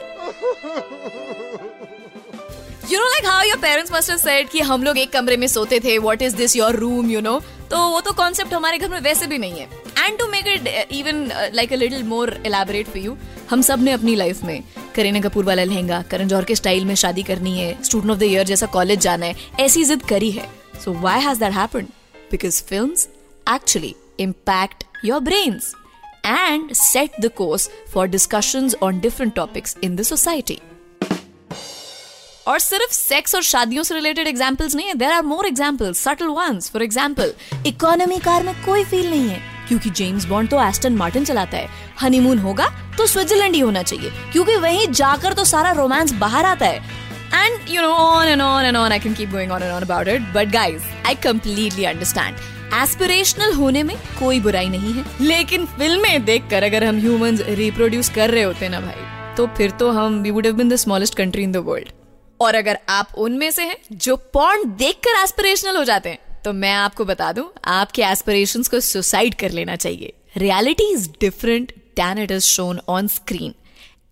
You 2.92 3.00
know 3.00 3.06
like 3.06 3.26
how 3.26 3.44
your 3.46 3.58
parents 3.62 3.92
must 3.94 4.10
have 4.10 4.18
said 4.18 4.48
कि 4.50 4.60
हम 4.68 4.84
लोग 4.84 4.98
एक 4.98 5.12
कमरे 5.14 5.36
में 5.38 5.46
सोते 5.48 5.80
थे 5.80 5.98
what 5.98 6.22
is 6.22 6.36
this 6.36 6.56
your 6.56 6.76
room 6.76 7.10
you 7.12 7.20
know 7.22 7.40
तो 7.72 7.78
वो 7.90 8.00
तो 8.02 8.12
कॉन्सेप्ट 8.14 8.54
हमारे 8.54 8.78
घर 8.78 8.90
में 8.90 9.00
वैसे 9.00 9.28
भी 9.28 9.38
नहीं 9.38 9.60
है। 9.60 9.68
And 9.98 10.18
to 10.20 10.28
make 10.28 10.48
it 10.48 10.68
even 10.92 11.24
like 11.54 11.74
a 11.74 11.76
little 11.76 12.04
more 12.04 12.32
elaborate 12.46 12.88
for 12.88 12.98
you 12.98 13.16
हम 13.50 13.62
सबने 13.62 13.92
अपनी 13.92 14.16
लाइफ 14.16 14.44
में 14.44 14.64
करीना 14.96 15.20
कपूर 15.22 15.46
वाला 15.46 15.64
लहंगा, 15.64 16.02
करण 16.12 16.28
जौहर 16.28 16.46
के 16.46 16.56
स्टाइल 16.56 16.86
में 16.86 16.96
शादी 16.96 17.24
करनी 17.24 17.58
है 17.60 17.72
स्टूडेंट 17.84 18.12
ऑफ़ 18.12 18.20
द 18.20 18.24
ईयर 18.24 18.46
जैसा 18.46 18.66
कॉलेज 18.78 19.00
जाना 19.02 19.26
है, 19.26 19.36
ऐसी 19.60 19.84
जिद 19.86 20.06
करी 20.10 20.32
है। 20.32 20.48
So 20.86 20.94
why 20.94 21.20
has 21.26 21.40
that 21.40 21.54
happened 21.54 21.88
because 22.32 22.62
films 22.70 23.08
actually 23.56 23.96
impact 24.20 24.84
your 25.06 25.20
brains 25.30 25.74
and 26.30 26.74
set 26.78 27.14
the 27.24 27.30
course 27.36 27.66
for 27.92 28.04
discussions 28.16 28.76
on 28.88 28.98
different 29.06 29.36
topics 29.38 29.78
in 29.88 29.96
the 30.00 30.06
society. 30.08 30.58
और 32.50 32.60
सिर्फ़ 32.60 32.94
सेक्स 32.94 33.36
और 33.36 33.42
शादियों 33.44 33.84
से 33.84 33.96
रिलेटेड 33.96 34.28
एग्जाम्पल्स 34.28 34.76
नहीं 34.76 34.88
है. 34.88 34.94
There 34.94 35.12
are 35.12 35.24
more 35.24 35.46
example 35.48 35.92
subtle 35.94 36.28
ones 36.28 36.70
for 36.74 36.84
example 36.84 37.34
economy 37.68 38.18
car 38.20 38.44
में 38.44 38.54
कोई 38.66 38.84
feel 38.84 39.10
नहीं 39.10 39.30
है. 39.30 39.42
क्योंकि 39.68 39.90
जेम्स 39.90 40.26
बॉन्ड 40.26 40.50
तो 40.50 40.62
एस्टन 40.62 40.96
मार्टिन 40.98 41.26
चलाता 41.26 41.58
है. 41.58 41.70
हनीमून 42.02 42.40
होगा 42.40 42.68
तो 42.98 43.06
स्विट्जरलैंड 43.08 43.56
ही 43.56 43.60
होना 43.60 43.84
चाहिए. 43.84 44.12
क्योंकि 44.32 44.56
वहीं 44.56 44.88
जाकर 44.92 45.34
तो 45.34 45.44
सारा 45.46 45.72
रोमांस 45.72 46.14
बाहर 46.20 46.46
आता 46.46 46.66
है. 46.66 46.98
And 47.40 47.68
you 47.72 47.82
know, 47.82 47.94
on 48.04 48.28
and 48.30 48.42
on 48.42 48.68
and 48.68 48.78
on, 48.78 48.94
I 48.94 48.98
can 49.02 49.16
keep 49.18 49.32
going 49.32 49.52
on 49.52 49.66
and 49.66 49.74
on 49.74 49.84
about 49.84 50.08
it. 50.14 50.24
But 50.38 50.52
guys, 50.56 50.88
I 51.12 51.14
completely 51.28 51.86
understand. 51.92 52.42
Aspirational 52.82 53.54
होने 53.54 53.84
में 53.84 53.96
कोई 54.20 54.40
बुराई 54.40 54.70
नहीं 54.70 54.94
है. 54.94 55.06
लेकिन 55.22 55.66
फ़िल्में 55.78 56.26
देखकर 56.26 56.64
अगर 56.64 56.84
हम 56.84 57.00
ह्यूमंस 57.00 57.42
रिप्रोड्यूस 57.62 58.10
कर 58.16 58.32
रहे 58.32 58.44
होते 58.44 58.70
ना 58.70 58.80
भाई 58.82 59.36
तो 59.38 59.48
फिर 59.58 59.72
तो 59.80 59.92
हम 59.92 60.20
we 60.22 60.32
would 60.32 60.46
have 60.46 60.56
been 60.56 60.70
the 60.70 60.76
smallest 60.88 61.16
country 61.18 61.44
in 61.44 61.52
the 61.52 61.58
world 61.68 61.99
और 62.42 62.56
अगर 62.56 62.80
आप 62.90 63.14
उनमें 63.18 63.50
से 63.52 63.64
हैं 63.64 63.78
जो 63.92 64.16
पॉन्ड 64.34 64.74
देखकर 64.78 65.24
एस्पिरेशनल 65.24 65.78
हो 65.78 65.84
जाते 65.84 66.10
हैं 66.10 66.20
तो 66.44 66.54
मैं 66.54 66.74
आपको 66.74 67.06
बता 67.06 67.32
दूँ, 67.32 67.50
आपके 67.66 68.04
एस्पिरेशंस 68.04 68.68
को 68.68 68.80
सुसाइड 68.80 69.36
कर 69.36 69.52
लेना 69.52 69.76
चाहिए। 69.76 70.14
Reality 70.38 70.92
is 70.94 71.10
different 71.22 71.74
than 71.98 72.18
it 72.18 72.32
is 72.32 72.44
shown 72.44 72.80
on 72.90 73.08
screen 73.08 73.54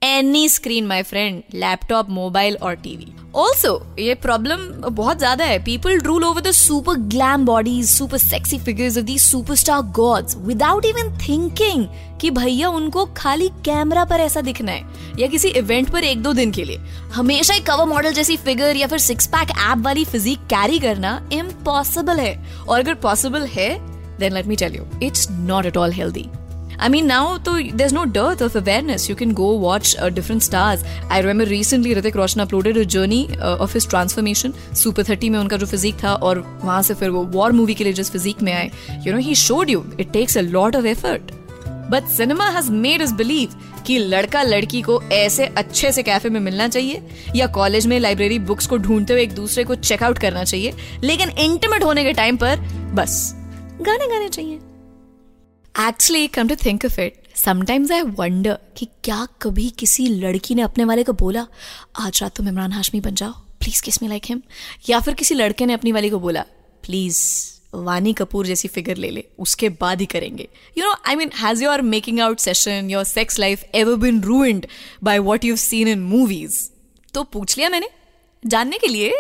any 0.01 0.47
screen 0.49 0.85
my 0.87 1.03
friend 1.03 1.41
laptop 1.55 2.09
mobile 2.09 2.55
और 2.63 2.75
टीवी 2.75 3.13
ऑल्सो 3.35 3.71
ये 3.99 4.13
प्रॉब्लम 4.15 4.59
बहुत 4.85 5.17
ज़्यादा 5.17 5.45
है. 5.45 5.57
People 5.63 5.99
rule 5.99 6.23
over 6.23 6.41
the 6.41 6.51
super 6.51 6.95
glam 7.09 7.45
bodies 7.45 7.89
super 7.89 8.17
sexy 8.17 8.59
figures 8.59 8.97
of 8.97 9.05
the 9.05 9.17
superstar 9.19 9.81
gods 9.95 10.37
without 10.37 10.85
even 10.85 11.11
thinking 11.19 11.85
कि 12.21 12.31
भैया 12.31 12.69
उनको 12.69 13.05
खाली 13.17 13.49
camera 13.65 14.05
पर 14.05 14.19
ऐसा 14.19 14.41
दिखना 14.41 14.71
है 14.71 15.13
या 15.19 15.27
किसी 15.27 15.49
इवेंट 15.49 15.89
पर 15.91 16.03
एक 16.03 16.23
दो 16.23 16.33
दिन 16.33 16.51
के 16.51 16.63
लिए. 16.63 16.77
हमेशा 17.13 17.55
एक 17.55 17.65
कवर 17.65 17.85
मॉडल 17.85 18.13
जैसी 18.13 18.37
फिगर 18.37 18.75
या 18.75 18.87
फिर 18.87 18.99
सिक्स 18.99 19.27
पैक 19.27 19.57
ऐप 19.59 19.85
वाली 19.85 20.05
फिजिक 20.05 20.47
कैरी 20.53 20.79
करना 20.79 21.19
इम्पॉसिबल 21.33 22.19
है. 22.19 22.35
और 22.59 22.79
अगर 22.79 22.93
पॉसिबल 23.03 23.45
है 23.47 23.69
then 24.19 24.33
let 24.33 24.47
me 24.47 24.55
tell 24.55 24.75
you 24.75 24.85
it's 25.03 25.29
not 25.31 25.65
at 25.65 25.77
all 25.77 25.91
healthy 25.93 26.29
I 26.79 26.89
mean, 26.89 27.07
now 27.07 27.37
though, 27.39 27.61
there's 27.61 27.93
no 27.93 28.05
dearth 28.05 28.41
of 28.41 28.55
awareness. 28.55 29.09
You 29.09 29.15
can 29.15 29.33
go 29.33 29.53
watch 29.53 29.95
uh, 29.97 30.09
different 30.09 30.43
stars. 30.43 30.83
I 31.09 31.19
remember 31.19 31.45
recently 31.45 31.95
Ritik 31.95 32.15
Roshan 32.15 32.41
uploaded 32.41 32.77
a 32.77 32.85
journey 32.85 33.29
uh, 33.39 33.57
of 33.57 33.73
his 33.73 33.85
transformation. 33.85 34.53
Super 34.73 35.03
30 35.03 35.29
में 35.29 35.39
उनका 35.39 35.57
जो 35.57 35.65
physique 35.65 35.95
था 36.03 36.13
और 36.15 36.39
वहाँ 36.63 36.81
से 36.83 36.93
फिर 36.93 37.09
वो 37.09 37.23
war 37.33 37.51
movie 37.51 37.73
के 37.75 37.83
लिए 37.83 37.93
जिस 37.93 38.11
फिजिक 38.11 38.41
में 38.43 38.53
आए 38.53 38.69
you 39.05 39.13
know 39.13 39.19
he 39.19 39.35
showed 39.35 39.69
you 39.69 39.83
it 39.99 40.11
takes 40.13 40.37
a 40.37 40.41
lot 40.41 40.75
of 40.75 40.85
effort 40.85 41.31
but 41.91 42.07
cinema 42.17 42.49
has 42.49 42.71
made 42.71 43.01
us 43.01 43.11
believe 43.13 43.55
कि 43.87 43.97
लड़का 43.97 44.43
लड़की 44.43 44.81
को 44.81 45.01
ऐसे 45.13 45.45
अच्छे 45.57 45.91
से 45.91 46.03
कैफ़े 46.03 46.29
में 46.29 46.39
मिलना 46.39 46.67
चाहिए 46.67 47.01
या 47.35 47.47
कॉलेज 47.57 47.87
में 47.87 47.99
लाइब्रेरी 47.99 48.39
बुक्स 48.51 48.67
को 48.67 48.77
ढूंढते 48.77 49.13
हुए 49.13 49.23
एक 49.23 49.35
दूसरे 49.35 49.63
को 49.63 49.75
चेकआउट 49.75 50.19
करना 50.19 50.43
चाहिए 50.43 50.73
लेकिन 51.03 51.29
इंटीमेट 51.39 51.83
होने 51.83 52.03
के 52.03 52.13
टाइम 52.13 52.37
पर 52.37 52.59
बस 52.93 53.19
गाने 53.81 54.07
गाने 54.07 54.29
चाहिए 54.29 54.59
actually 55.79 56.27
come 56.27 56.47
to 56.47 56.55
think 56.55 56.85
of 56.85 56.99
it 57.01 57.27
sometimes 57.37 57.91
I 57.91 58.01
wonder 58.19 58.57
कि 58.77 58.85
क्या 59.03 59.27
कभी 59.41 59.69
किसी 59.69 60.07
लड़की 60.07 60.55
ने 60.55 60.61
अपने 60.61 60.85
वाले 60.85 61.03
को 61.03 61.13
बोला, 61.13 61.45
आज 61.99 62.19
रात 62.21 62.35
तुम 62.35 62.47
इमरान 62.47 62.71
हाशमी 62.71 63.01
बन 63.01 63.15
जाओ 63.15 63.31
प्लीज़ 63.59 63.81
किसमें 63.83 64.07
लाइक 64.09 64.25
हिम 64.25 64.41
या 64.89 64.99
फिर 64.99 65.13
किसी 65.13 65.35
लड़के 65.35 65.65
ने 65.65 65.73
अपनी 65.73 65.91
वाली 65.91 66.09
को 66.09 66.19
बोला 66.19 66.41
प्लीज़ 66.83 67.19
वानी 67.73 68.13
कपूर 68.13 68.45
जैसी 68.45 68.67
फिगर 68.67 68.97
ले 68.97 69.09
ले, 69.09 69.23
उसके 69.39 69.69
बाद 69.71 69.99
ही 69.99 70.05
करेंगे. 70.05 70.47
You 70.77 70.85
know 70.85 70.95
I 71.07 71.15
mean 71.15 71.31
has 71.35 71.63
your 71.63 71.81
making 71.83 72.19
out 72.19 72.39
session 72.39 72.89
your 72.89 73.03
sex 73.03 73.39
life 73.39 73.65
ever 73.75 73.95
been 73.97 74.21
ruined 74.23 74.65
by 75.03 75.19
what 75.19 75.45
you 75.45 75.55
seen 75.57 75.87
in 75.87 75.99
movies 76.03 76.59
तो 77.13 77.23
पूछ 77.25 77.57
लिया 77.57 77.69
मैंने, 77.69 77.89
जानने 78.43 78.77
के 78.77 78.87
लिए। 78.87 79.11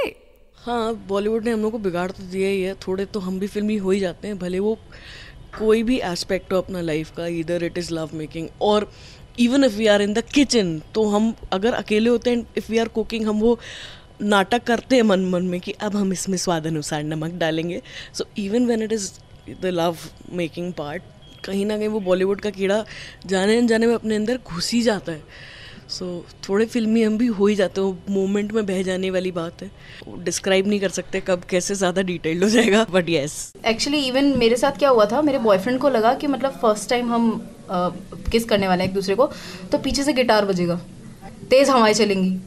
हाँ 0.57 0.93
बॉलीवुड 1.07 1.45
ने 1.45 1.51
हम 1.51 1.61
लोग 1.61 1.71
को 1.71 1.79
बिगाड़ 1.79 2.09
तो 2.11 2.23
दिया 2.23 2.49
ही 2.49 2.61
है, 2.61 2.73
थोड़े 2.87 3.05
तो 3.05 3.19
हम 3.19 3.39
भी 3.39 3.47
फिल्मी 3.47 3.77
हो 3.77 3.91
ही 3.91 3.99
जाते 3.99 4.27
हैं, 4.27 4.39
भले 4.39 4.59
वो 4.59 4.77
कोई 5.59 5.83
भी 5.83 5.97
एस्पेक्ट 6.05 6.53
हो 6.53 6.57
अपना 6.57 6.81
लाइफ 6.81 7.11
का 7.17 7.27
इधर 7.35 7.63
इट 7.63 7.77
इज़ 7.77 7.93
लव 7.93 8.09
मेकिंग 8.13 8.47
और 8.61 8.91
even 9.39 9.63
if 9.63 9.75
we 9.77 9.87
are 9.87 10.01
in 10.01 10.13
the 10.13 10.23
kitchen 10.33 10.79
तो 10.95 11.03
हम 11.09 11.33
अगर 11.53 11.73
अकेले 11.73 12.09
होते 12.09 12.29
हैं 12.29 12.45
इफ़ 12.57 12.71
वी 12.71 12.77
आर 12.77 12.87
कुकिंग 12.95 13.27
हम 13.27 13.39
वो 13.39 13.57
नाटक 14.21 14.63
करते 14.63 14.95
हैं 14.95 15.03
मन 15.03 15.25
मन 15.29 15.43
में 15.45 15.59
कि 15.61 15.71
अब 15.81 15.95
हम 15.95 16.13
इसमें 16.13 16.37
स्वाद 16.37 16.67
अनुसार 16.67 17.03
नमक 17.03 17.33
डालेंगे। 17.39 17.81
So 18.13 18.25
even 18.37 18.65
when 18.65 18.81
it 18.83 18.91
is 18.93 19.11
the 19.61 19.65
love 19.65 19.97
making 20.33 20.71
part 20.73 21.03
कहीं 21.45 21.65
ना 21.65 21.77
कहीं 21.77 21.87
वो 21.87 21.99
बॉलीवुड 21.99 22.41
का 22.41 22.49
कीड़ा 22.49 22.83
जाने 23.25 23.61
जाने 23.67 23.87
में 23.87 23.93
अपने 23.95 24.15
अंदर 24.15 24.39
घुस 24.45 24.71
ही 24.73 24.81
जाता 24.81 25.11
है। 25.11 25.21
सो 25.89 26.05
so, 26.05 26.47
थोड़े 26.47 26.65
फिल्मी 26.65 27.03
हम 27.03 27.17
भी 27.17 27.27
हो 27.27 27.45
ही 27.47 27.55
जाते 27.55 27.81
हो। 27.81 27.95
मोमेंट 28.09 28.51
में 28.53 28.65
बह 28.65 28.81
जाने 28.83 29.09
वाली 29.11 29.31
बात 29.31 29.61
है। 29.61 29.69
डिस्क्राइब 30.23 30.67
नहीं 30.67 30.79
कर 30.79 30.89
सकते 30.89 31.21
कब 31.27 31.43
कैसे 31.49 31.75
ज़्यादा 31.75 32.01
डिटेल्ड 32.01 32.43
हो 32.43 32.49
जाएगा 32.49 32.85
बट 32.91 33.09
येस 33.09 33.35
एक्चुअली 33.65 33.99
इवन 34.07 34.25
मेरे 34.37 34.55
साथ 34.57 34.79
क्या 34.79 34.89
हुआ 34.89 35.05
था 35.05 35.21
मेरे 35.21 35.39
बॉयफ्रेंड 35.39 35.79
को 35.79 35.89
लगा 35.89 36.13
कि 36.13 36.27
मतलब 36.27 36.59
फ़र्स्ट 36.61 36.89
टाइम 36.89 37.13
हम 37.13 37.31
आ, 37.71 37.89
किस 38.31 38.45
करने 38.45 38.67
वाले 38.67 38.83
हैं 38.83 38.89
एक 38.89 38.95
दूसरे 38.95 39.15
को 39.15 39.29
तो 39.71 39.77
पीछे 39.77 40.03
से 40.03 40.13
गिटार 40.13 40.45
बजेगा। 40.45 40.79
तेज़ 41.49 41.71
हवाएँ 41.71 41.93
चलेंगी। 41.93 42.37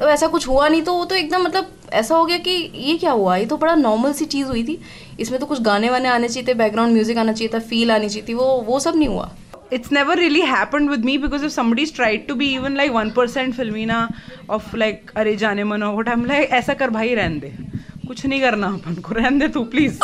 तो 0.00 0.08
ऐसा 0.08 0.26
कुछ 0.28 0.46
हुआ 0.48 0.68
नहीं 0.68 0.82
तो 0.82 0.94
वो 0.94 1.04
तो 1.04 1.14
एकदम 1.14 1.42
मतलब 1.44 1.72
ऐसा 1.92 2.16
हो 2.16 2.24
गया 2.26 2.38
कि 2.38 2.50
ये 2.76 2.96
क्या 2.98 3.10
हुआ? 3.12 3.36
ये 3.36 3.46
तो 3.46 3.56
बड़ा 3.56 3.74
नॉर्मल 3.76 4.12
सी 4.12 4.24
चीज़ 4.26 4.46
हुई 4.48 4.62
थी। 4.64 4.78
इसमें 5.20 5.38
तो 5.40 5.46
कुछ 5.46 5.60
गाने 5.62 5.90
वाने 5.90 6.08
आने 6.08 6.28
चाहिए 6.28 6.46
थे 6.48 6.54
बैकग्राउंड 6.54 6.92
म्यूज़िक 6.92 7.18
आना 7.18 7.32
चाहिए 7.32 7.50
था 7.54 7.58
फील 7.60 7.90
आनी 7.90 8.08
चाहिए 8.08 8.28
थी 8.28 8.34
वो 8.34 8.46
वो 8.66 8.80
सब 8.80 8.96
नहीं 8.96 9.08
हुआ। 9.08 9.30
It's 9.72 9.90
never 9.90 10.14
really 10.16 10.40
happened 10.40 10.90
with 10.90 11.04
me 11.04 11.16
because 11.16 11.42
if 11.42 11.52
somebody's 11.52 11.92
tried 11.92 12.26
to 12.28 12.34
be 12.34 12.46
even 12.54 12.74
like 12.74 12.90
1% 12.90 13.54
filmina 13.58 13.98
of 14.56 14.72
like 14.74 15.12
अरे 15.16 15.36
जाने 15.42 15.64
मन 15.64 15.82
what 15.96 16.08
I'm 16.08 16.24
like 16.30 16.50
ऐसा 16.60 16.74
कर 16.80 16.90
भाई 16.90 17.14
रहने 17.14 17.40
दे 17.40 17.50
कुछ 18.06 18.24
नहीं 18.26 18.40
करना 18.40 18.66
अपन 18.78 18.94
को 19.06 19.14
रहने 19.14 19.38
दे 19.38 19.48
तू 19.52 19.64
प्लीज़ 19.74 20.00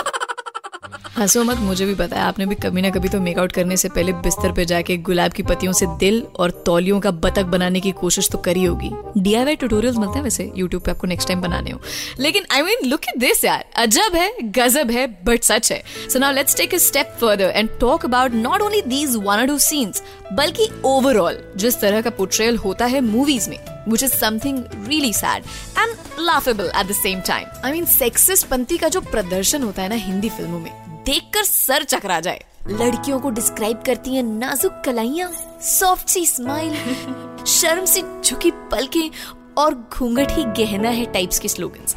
हंसो 1.18 1.42
मत 1.44 1.56
मुझे 1.56 1.84
भी 1.86 1.94
पता 1.94 2.16
है 2.16 2.22
आपने 2.22 2.46
भी 2.46 2.54
कभी 2.54 2.82
ना 2.82 2.90
कभी 2.90 3.08
तो 3.08 3.20
मेकआउट 3.20 3.52
करने 3.52 3.76
से 3.76 3.88
पहले 3.88 4.12
बिस्तर 4.24 4.52
पे 4.52 4.64
जाके 4.64 4.96
गुलाब 4.96 5.32
की 5.32 5.42
पत्तियों 5.42 5.72
से 5.72 5.86
दिल 5.98 6.22
और 6.38 6.50
तौलियों 6.66 7.00
का 7.00 7.10
बतक 7.10 7.44
बनाने 7.44 7.80
की 7.80 7.92
कोशिश 7.92 8.28
तो 8.30 8.38
करी 8.38 8.64
होगी। 8.64 8.90
डीआईवाई 9.18 9.56
ट्यूटोरियल्स 9.56 9.98
मिलते 9.98 10.14
हैं 10.14 10.22
वैसे 10.22 10.50
यूट्यूब 10.56 10.82
पे 10.82 10.90
आपको 10.90 11.06
नेक्स्ट 11.06 11.28
टाइम 11.28 11.40
बनाने 11.40 11.70
हो। 11.70 11.80
लेकिन 12.20 12.46
I 12.52 12.62
mean 12.62 12.88
look 12.88 13.08
at 13.08 13.18
this 13.18 13.44
यार 13.44 13.64
अजब 13.76 14.16
है 14.16 14.30
गजब 14.42 14.90
है 14.90 15.06
बट 15.24 15.42
सच 15.42 15.72
है। 15.72 15.82
So 16.12 16.18
now 16.18 16.32
let's 16.32 16.56
take 16.56 16.74
a 16.74 16.78
step 16.78 17.16
further 17.20 17.52
and 17.56 17.70
talk 17.80 18.04
about 18.04 18.34
not 18.34 18.62
only 18.62 18.82
these 18.82 19.16
one 19.16 19.46
two 19.46 19.58
scenes 19.58 20.02
बल्कि 20.32 20.68
ओवरऑल 20.84 21.38
जिस 21.56 21.80
तरह 21.80 22.00
का 22.00 22.10
पोर्ट्रेयल 22.10 22.56
होता 22.56 22.86
है 22.86 23.00
मूवीज़ 23.00 23.50
में 23.50 23.58
which 23.88 24.02
is 24.02 24.14
something 24.20 24.56
really 24.86 25.12
sad 25.12 25.44
and 25.80 26.16
laughable 26.28 26.70
at 26.80 26.88
the 26.88 26.96
same 27.00 27.20
time. 27.22 27.46
I 27.62 27.70
mean, 27.74 27.86
sexist 27.90 28.44
पंथी 28.44 28.78
का 28.78 28.88
जो 28.88 29.00
प्रदर्शन 29.00 29.62
होता 29.62 29.82
है 29.82 29.88
ना 29.88 29.94
हिंदी 29.94 30.28
फ़िल्मों 30.28 30.60
में 30.60 30.85
देखकर 31.06 31.44
सर 31.44 31.82
चकरा 31.84 32.18
जाए। 32.20 32.44
लड़कियों 32.68 33.18
को 33.20 33.30
डिस्क्राइब 33.30 33.82
करती 33.86 34.14
हैं 34.14 34.22
नाजुक 34.22 34.80
कलाइया 34.84 35.28
सॉफ्ट 35.62 36.08
सी 36.08 36.24
स्माइल 36.26 36.74
शर्म 37.46 37.84
से 37.84 38.02
झुकी 38.24 38.50
पलके 38.72 39.10
और 39.58 39.74
घूंघट 39.74 40.30
ही 40.30 40.44
गहना 40.56 40.88
है 40.88 41.04
टाइप्स 41.12 41.38
के 41.38 41.48
स्लोगन्स 41.48 41.94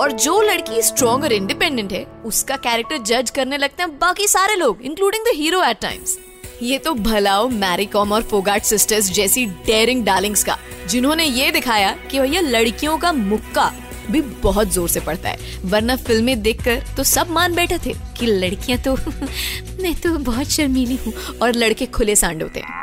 और 0.00 0.12
जो 0.12 0.40
लड़की 0.42 0.82
स्ट्रॉन्ग 0.82 1.24
और 1.24 1.32
इंडिपेंडेंट 1.32 1.92
है 1.92 2.04
उसका 2.26 2.56
कैरेक्टर 2.56 2.98
जज 3.10 3.30
करने 3.30 3.58
लगते 3.58 3.82
हैं 3.82 3.98
बाकी 3.98 4.28
सारे 4.28 4.54
लोग 4.54 4.82
including 4.82 5.24
the 5.24 5.36
hero 5.36 5.62
at 5.64 5.80
times 5.80 6.18
ये 6.62 6.78
तो 6.78 6.92
भलाओ 6.94 7.48
मैरी 7.48 7.86
कॉम 7.86 8.12
और 8.12 8.22
फोगाट 8.22 8.62
सिस्टर्स 8.64 9.10
जैसी 9.12 9.46
डेयरिंग 9.66 10.04
डार्लिंग्स 10.04 10.44
का 10.44 10.58
जिन्होंने 10.88 11.24
ये 11.24 11.50
दिखाया 11.50 11.96
कि 12.10 12.20
भैया 12.20 12.40
लड़कियों 12.40 12.96
का 12.98 13.12
मुक्का 13.12 13.72
भी 14.10 14.20
बहुत 14.42 14.72
ज़ोर 14.72 14.88
से 14.88 15.00
पड़ता 15.00 15.28
है। 15.28 15.60
वरना 15.64 15.96
फ़िल्में 15.96 16.40
देखकर 16.42 16.82
तो 16.96 17.04
सब 17.04 17.30
मान 17.30 17.54
बैठे 17.54 17.78
थे 17.86 17.94
कि 18.18 18.26
लड़कियाँ 18.26 18.78
तो 18.80 18.94
मैं 19.82 19.94
तो 19.94 20.16
बहुत 20.20 20.50
शर्मीली 20.50 20.96
हूँ 20.96 21.12
और 21.42 21.54
लड़के 21.54 21.86
खुले 21.88 22.16
सांड 22.16 22.42
होते 22.42 22.60
हैं। 22.60 22.74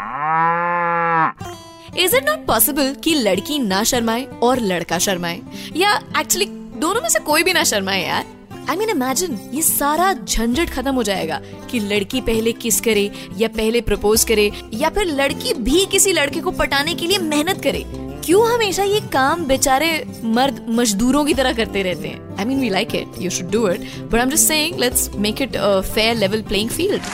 इज़ 1.98 2.16
इट 2.16 2.30
नॉट 2.30 2.46
पॉसिबल 2.46 2.94
कि 3.04 3.14
लड़की 3.16 3.60
ना 3.60 3.84
शर्माए 3.84 4.24
और 4.44 4.60
लड़का 4.60 4.98
शर्माए? 5.00 5.42
या 5.76 5.96
एक्चुअली 6.20 6.46
दोनों 6.80 7.02
में 7.02 7.10
से 7.10 7.20
कोई 7.20 7.44
भी 7.44 7.54
ना 7.54 7.64
शर्माए 7.64 8.06
यार। 8.06 8.26
आई 8.70 8.76
मीन 8.76 8.90
इमेजिन 8.90 9.38
ये 9.54 9.62
सारा 9.62 10.12
झंझट 10.14 10.70
खत्म 10.70 10.94
हो 10.96 11.04
जाएगा 11.04 11.40
कि 11.72 11.80
लड़की 11.80 12.22
पहले 12.22 12.52
किस 12.52 12.80
करे 12.82 13.10
या 13.38 13.48
पहले 13.48 13.82
प्रपोज 13.82 14.24
करे 14.24 14.52
या 14.74 14.90
फिर 14.90 15.06
लड़की 15.06 15.54
भी 15.54 15.86
किसी 15.86 16.12
लड़के 16.12 16.42
को 16.42 16.52
पटाने 16.52 16.94
के 16.94 17.08
लिए 17.08 17.18
मेहनत 17.18 17.62
करे। 17.64 17.84
क्यों 18.26 18.44
हमेशा 18.54 18.84
ये 18.84 19.00
काम 19.14 19.46
बेचारे 19.48 19.90
मर्द 20.36 20.66
मजदूरों 20.78 21.24
की 21.26 21.34
तरह 21.34 21.54
करते 21.54 21.82
रहते 21.84 22.08
हैं 22.08 22.38
I 22.40 22.46
mean 22.46 22.60
we 22.60 22.70
like 22.70 22.96
it 22.96 23.22
you 23.22 23.30
should 23.38 23.50
do 23.52 23.68
it 23.70 23.80
but 23.80 24.16
I 24.16 24.22
am 24.22 24.30
just 24.30 24.48
saying 24.48 24.80
let's 24.80 25.10
make 25.26 25.42
it 25.42 25.56
a 25.56 25.80
fair 25.94 26.16
level 26.16 26.42
playing 26.52 26.70
field 26.70 27.12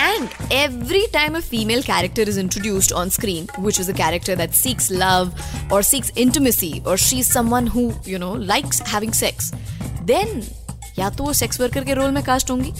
And 0.00 0.32
every 0.54 1.00
time 1.12 1.36
a 1.38 1.40
female 1.42 1.82
character 1.82 2.24
is 2.30 2.38
introduced 2.40 2.92
on 3.00 3.12
screen, 3.14 3.44
which 3.66 3.78
is 3.82 3.90
a 3.92 3.94
character 4.00 4.34
that 4.40 4.56
seeks 4.60 4.88
love 5.02 5.30
or 5.70 5.80
seeks 5.82 6.10
intimacy, 6.24 6.70
or 6.84 6.96
she's 7.04 7.30
someone 7.36 7.70
who, 7.76 7.84
you 8.12 8.20
know, 8.24 8.32
likes 8.50 8.82
having 8.92 9.14
sex, 9.20 9.50
then 10.12 10.34
या 10.98 11.10
तो 11.10 11.24
वो 11.24 11.32
sex 11.32 11.60
worker 11.60 11.84
के 11.84 11.94
role 11.94 12.10
में 12.10 12.22
cast 12.24 12.50
होंगी 12.50 12.72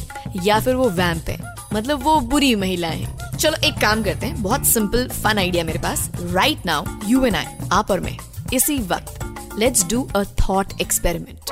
या 0.45 0.61
फिर 0.61 0.75
वो 0.75 0.88
वैम्प 0.99 1.28
है 1.28 1.38
मतलब 1.73 2.02
वो 2.04 2.19
बुरी 2.33 2.54
महिलाएँ 2.64 2.99
हैं 2.99 3.29
चलो, 3.40 3.56
एक 3.64 3.75
काम 3.75 4.02
करते 4.04 4.26
हैं। 4.26 4.42
बहुत 4.42 4.64
सिंपल 4.66 5.06
फन 5.09 5.38
आइडिया 5.38 5.64
मेरे 5.64 5.78
पास। 5.78 6.11
Right 6.20 6.66
now 6.66 6.85
you 7.06 7.25
and 7.25 7.37
I 7.37 7.44
आप 7.73 7.90
और 7.90 8.00
मैं, 8.00 8.16
इसी 8.52 8.76
वक्त 8.78 9.59
let's 9.59 9.85
do 9.85 10.02
a 10.16 10.23
thought 10.40 10.80
experiment 10.80 11.50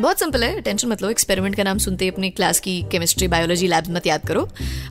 बहुत 0.00 0.18
सिंपल 0.18 0.44
है 0.44 0.60
टेंशन 0.60 0.88
मत 0.88 1.02
लो 1.02 1.10
एक्सपेरिमेंट 1.10 1.54
का 1.56 1.62
नाम 1.62 1.78
सुनते 1.78 2.08
अपनी 2.08 2.30
क्लास 2.30 2.60
की 2.60 2.82
केमिस्ट्री 2.82 3.28
बायोलॉजी 3.28 3.68
लैब 3.68 3.84
मत 3.90 4.06
याद 4.06 4.26
करो। 4.26 4.42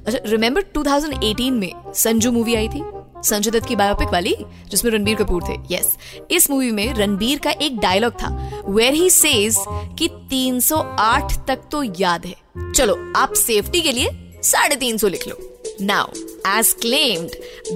अच्छा 0.07 0.19
रिमेंबर 0.25 0.63
2018 0.73 1.51
में 1.51 1.93
संजू 1.95 2.31
मूवी 2.31 2.55
आई 2.55 2.67
थी? 2.67 2.83
संजय 3.23 3.51
दत्त 3.51 3.67
की 3.67 3.75
बायोपिक 3.75 4.07
वाली, 4.07 4.35
जिसमें 4.69 4.91
रणबीर 4.91 5.15
कपूर 5.15 5.43
थे। 5.49 5.75
यस 5.75 5.97
इस 6.31 6.49
मूवी 6.49 6.71
में 6.71 6.93
रणबीर 6.93 7.39
का 7.39 7.51
एक 7.51 7.79
डायलॉग 7.79 8.13
था 8.13 8.61
वेर 8.67 8.93
ही 8.93 9.09
सेज 9.09 9.57
कि 9.99 10.09
308 10.29 11.47
तक 11.47 11.59
तो 11.71 11.83
याद 11.99 12.25
है। 12.25 12.71
चलो, 12.73 13.13
आप 13.15 13.33
सेफ्टी 13.33 13.81
के 13.81 13.91
लिए 13.91 14.09
साढ़े 14.43 14.75
तीन 14.75 14.97
सौ 14.97 15.07
लिख 15.07 15.27
लो। 15.27 15.49
Now 15.81 16.07
as 16.45 16.73
claimed, 16.73 17.35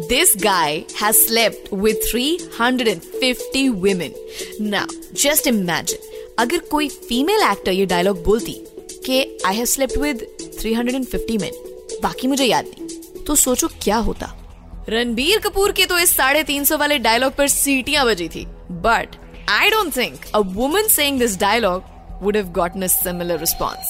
this 0.10 0.36
guy 0.36 0.86
has 1.00 1.20
slept 1.28 1.72
with 1.72 1.98
350 2.12 3.70
women. 3.86 4.14
Now, 4.60 4.86
just 5.24 5.48
imagine, 5.48 6.02
अगर 6.40 6.58
कोई 6.72 6.90
फीमेल 6.90 7.42
एक्टर 7.42 7.72
ये 7.72 7.86
डायलॉग 7.86 8.24
बोलती 8.24 8.54
कि 9.06 9.40
I 9.46 9.56
have 9.56 9.66
slept 9.66 9.98
with 9.98 10.26
350 10.62 11.40
men, 11.40 11.54
बाकी 12.04 12.28
मुझे 12.28 12.46
याद 12.46 12.66
नहीं 12.66 13.24
तो 13.24 13.36
सोचो 13.36 13.68
क्या 13.84 13.98
होता 13.98 14.34
रणबीर 14.90 15.40
कपूर 15.40 15.72
के 15.72 15.86
तो 15.86 16.00
इस 16.00 16.16
साढ़े 16.16 16.44
तीन 16.44 16.64
सौ 16.64 16.78
वाले 16.78 16.98
डायलॉग 16.98 17.36
पर 17.36 17.48
सीटियाँ 17.48 18.06
बजी 18.06 18.28
थी 18.30 18.46
but 18.72 19.16
I 19.50 19.70
don't 19.70 19.96
think 19.98 20.26
a 20.36 20.40
woman 20.40 20.88
saying 20.88 21.20
this 21.20 21.38
dialogue 21.40 21.96
would 22.22 22.36
have 22.36 22.52
gotten 22.52 22.84
a 22.84 22.90
similar 22.90 23.38
response. 23.38 23.90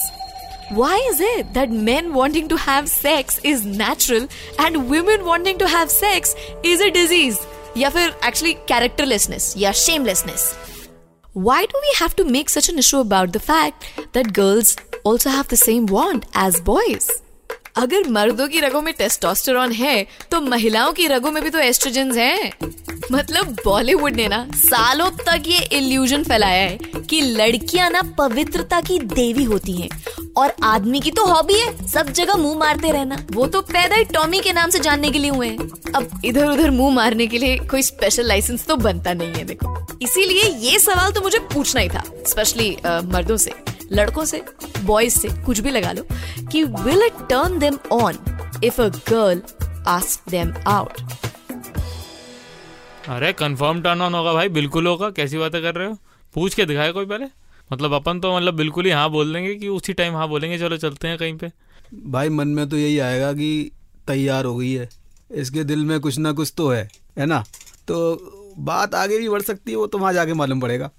Why 0.70 0.96
is 1.10 1.18
it 1.18 1.54
that 1.54 1.70
men 1.70 2.12
wanting 2.12 2.48
to 2.48 2.56
have 2.58 2.88
sex 2.90 3.40
is 3.42 3.64
natural 3.64 4.28
and 4.58 4.90
women 4.90 5.24
wanting 5.24 5.56
to 5.58 5.66
have 5.66 5.90
sex 5.90 6.34
is 6.62 6.80
a 6.80 6.90
disease? 6.90 7.38
या 7.76 7.90
फिर 7.90 8.10
actually 8.22 8.54
characterlessness 8.70 9.46
या 9.56 9.72
shamelessness? 9.72 10.44
Why 11.46 11.64
do 11.72 11.80
we 11.86 11.94
have 12.00 12.16
to 12.16 12.24
make 12.24 12.50
such 12.50 12.68
an 12.68 12.78
issue 12.78 12.98
about 12.98 13.32
the 13.32 13.40
fact 13.40 13.88
that 14.12 14.34
girls 14.40 14.76
also 15.04 15.30
have 15.30 15.48
the 15.48 15.60
same 15.62 15.86
want 15.86 16.28
as 16.34 16.60
boys? 16.60 17.08
अगर 17.76 18.08
मर्दों 18.10 18.46
की 18.48 18.60
रगों 18.60 18.80
में 18.82 18.92
testosterone 18.98 19.72
है 19.72 20.06
तो 20.30 20.40
महिलाओं 20.40 20.92
की 20.92 21.06
रगों 21.08 21.30
में 21.30 21.42
भी 21.42 21.50
तो 21.50 21.58
एस्ट्रोजन 21.58 22.12
हैं 22.18 22.52
मतलब 23.12 23.56
बॉलीवुड 23.64 24.16
ने 24.16 24.26
ना 24.28 24.46
सालों 24.54 25.10
तक 25.26 25.48
ये 25.48 25.58
इल्यूजन 25.78 26.24
फैलाया 26.24 26.62
है 26.62 27.02
कि 27.10 27.20
लड़कियाँ 27.20 27.90
ना 27.90 28.02
पवित्रता 28.18 28.80
की 28.88 28.98
देवी 29.14 29.44
होती 29.52 29.76
हैं 29.76 29.88
और 30.38 30.52
आदमी 30.64 31.00
की 31.00 31.10
तो 31.10 31.24
हॉबी 31.26 31.54
है, 31.54 31.86
सब 31.88 32.10
जगह 32.10 32.36
मुँह 32.36 32.58
मारते 32.58 32.90
रहना। 32.92 33.16
वो 33.32 33.46
तो 33.46 33.60
पैदा 33.62 33.96
ही 33.96 34.04
टॉमी 34.06 34.40
के 34.40 34.52
नाम 34.52 34.70
से 34.70 34.78
जानने 34.80 35.10
के 35.10 35.18
लिए 35.18 35.30
हुए 35.30 35.48
हैं। 35.48 35.68
अब 35.92 36.20
इधर 36.24 36.46
उधर 36.46 36.70
मुँह 36.70 36.94
मारने 36.94 37.26
के 37.26 37.38
लिए 37.38 37.56
कोई 37.70 37.82
स्पेशल 37.82 38.26
लाइसेंस 38.26 38.66
तो 38.66 38.76
बनता 38.78 39.12
नहीं 39.14 39.32
है, 39.32 39.44
देखो। 39.44 39.76
इसीलिए 40.02 40.42
ये 40.62 40.78
सवाल 40.78 41.12
तो 41.12 41.20
मुझे 41.20 41.38
पूछना 41.54 41.80
ही 41.80 41.88
था 41.88 42.02
स्पेशली 42.26 42.70
मर्दों 42.84 43.36
से, 43.36 43.52
लड़कों 43.92 44.24
से 44.24 44.42
बॉयज़ 44.80 45.18
से, 45.18 45.28
कुछ 45.44 45.60
भी 45.60 45.70
लगा 45.70 45.92
लो, 45.92 46.02
कि 46.52 46.62
will 46.64 47.02
it 47.04 47.26
turn 47.30 47.58
them 47.58 47.78
on 47.92 48.18
if 48.64 48.80
a 48.82 48.88
girl 49.10 49.42
ask 49.88 50.30
them 50.30 50.52
out 50.68 51.00
अरे 53.08 53.32
कंफर्म 53.34 53.80
टर्न 53.82 54.02
ऑन 54.02 54.14
होगा 54.14 54.32
भाई, 54.32 54.48
बिल्कुल 54.50 54.86
होगा, 54.86 55.10
कैसी 55.10 55.38
बातें 55.38 55.60
कर 55.62 55.74
रहे 55.74 55.88
हो? 55.88 55.96
पूछ 56.34 56.54
के 56.54 56.64
दिखाए 56.66 56.92
कोई 56.92 57.06
पहले। 57.06 57.26
मतलब 57.72 57.92
अपन 57.92 58.20
तो 58.20 58.36
मतलब 58.36 58.54
बिल्कुल 58.54 58.84
ही 58.84 58.90
हाँ 58.90 59.10
बोल 59.10 59.32
देंगे 59.32 59.54
कि 59.54 59.68
उसी 59.68 59.92
टाइम 59.92 60.14
हाँ 60.14 60.28
बोलेंगे 60.28 60.58
चलो 60.58 60.76
चलते 60.76 61.08
हैं 61.08 61.18
कहीं 61.18 61.36
पे। 61.38 61.50
भाई 62.06 62.28
मन 62.28 62.48
में 62.48 62.68
तो 62.68 62.76
यही 62.76 62.98
आएगा 62.98 63.32
कि 63.32 63.70
तैयार 64.06 64.44
हो 64.44 64.56
गई 64.56 64.72
है। 64.72 64.88
इसके 65.30 65.64
दिल 65.64 65.84
में 65.84 65.98
कुछ 66.00 66.18
ना 66.18 66.32
कुछ 66.32 66.52
तो 66.56 66.68
है 66.68 66.88
है 67.18 67.26
ना? 67.26 67.44
तो 67.88 68.54
बात 68.58 68.94
आगे 68.94 69.18
भी 69.18 69.28
बढ़ 69.28 69.42
सकती 69.42 69.70
है 69.70 69.76
वो 69.76 69.86
तो 69.86 69.98
वहाँ 69.98 70.12
जाके 70.12 70.34
मालूम 70.34 70.60
पड़ेगा। 70.60 70.90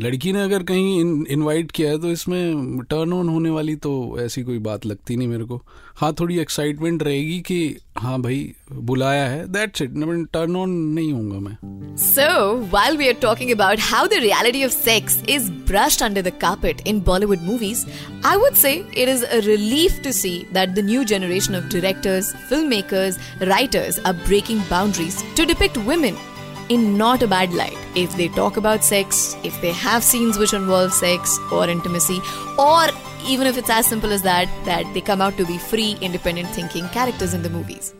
लड़की 0.00 0.32
ने 0.32 0.42
अगर 0.42 0.62
कहीं 0.62 1.00
इन, 1.00 1.26
इनवाइट 1.30 1.70
किया 1.72 1.90
है 1.90 1.98
तो 1.98 2.10
इसमें 2.10 2.80
टर्न 2.80 3.12
ऑन 3.12 3.28
होने 3.28 3.50
वाली 3.50 3.76
तो 3.76 4.16
ऐसी 4.20 4.42
कोई 4.42 4.58
बात 4.58 4.86
लगती 4.86 5.16
नहीं 5.16 5.28
मेरे 5.28 5.44
को। 5.44 5.60
हाँ 5.96 6.12
थोड़ी 6.20 6.38
एक्साइटमेंट 6.38 7.02
रहेगी 7.02 7.40
कि 7.40 7.76
हाँ 7.98 8.20
भाई 8.22 8.40
बुलाया 8.72 9.26
है 9.28 9.46
दैट्स 9.52 9.82
इट 9.82 9.92
टर्न 10.32 10.56
ऑन 10.56 10.70
नहीं 10.94 11.12
होऊँगा 11.12 11.38
मैं 11.48 11.56
So, 11.98 12.24
while 12.72 12.96
we 13.00 13.06
are 13.10 13.18
talking 13.20 13.50
about 13.52 13.82
how 13.84 14.00
the 14.12 14.18
reality 14.24 14.62
of 14.66 14.72
sex 14.72 15.14
is 15.34 15.46
brushed 15.70 16.02
under 16.06 16.22
the 16.26 16.32
carpet 16.42 16.82
in 16.92 16.98
Bollywood 17.06 17.46
movies, 17.50 17.84
I 18.30 18.36
would 18.42 18.58
say 18.62 18.72
it 19.04 19.12
is 19.12 19.24
a 19.38 19.40
relief 19.46 19.96
to 20.08 20.12
see 20.18 20.34
that 20.58 20.74
the 20.78 20.84
new 20.90 21.06
generation 21.12 21.54
of 21.60 21.70
directors, 21.76 22.34
filmmakers, 22.50 23.18
writers 23.52 23.98
are 24.10 24.14
breaking 24.26 24.60
boundaries 24.74 25.22
to 25.40 25.46
depict 25.52 25.78
women 25.92 26.20
in 26.68 26.96
not 26.96 27.22
a 27.22 27.26
bad 27.26 27.52
light. 27.52 27.76
If 27.94 28.16
they 28.16 28.28
talk 28.28 28.56
about 28.56 28.84
sex, 28.84 29.36
if 29.44 29.60
they 29.60 29.72
have 29.72 30.02
scenes 30.02 30.38
which 30.38 30.52
involve 30.52 30.92
sex 30.92 31.38
or 31.52 31.68
intimacy, 31.68 32.20
or 32.58 32.86
even 33.26 33.46
if 33.46 33.58
it's 33.58 33.70
as 33.70 33.86
simple 33.86 34.12
as 34.12 34.22
that, 34.22 34.48
that 34.64 34.92
they 34.94 35.00
come 35.00 35.20
out 35.20 35.36
to 35.36 35.46
be 35.46 35.58
free, 35.58 35.96
independent 36.00 36.48
thinking 36.50 36.88
characters 36.88 37.34
in 37.34 37.42
the 37.42 37.50
movies. 37.50 37.94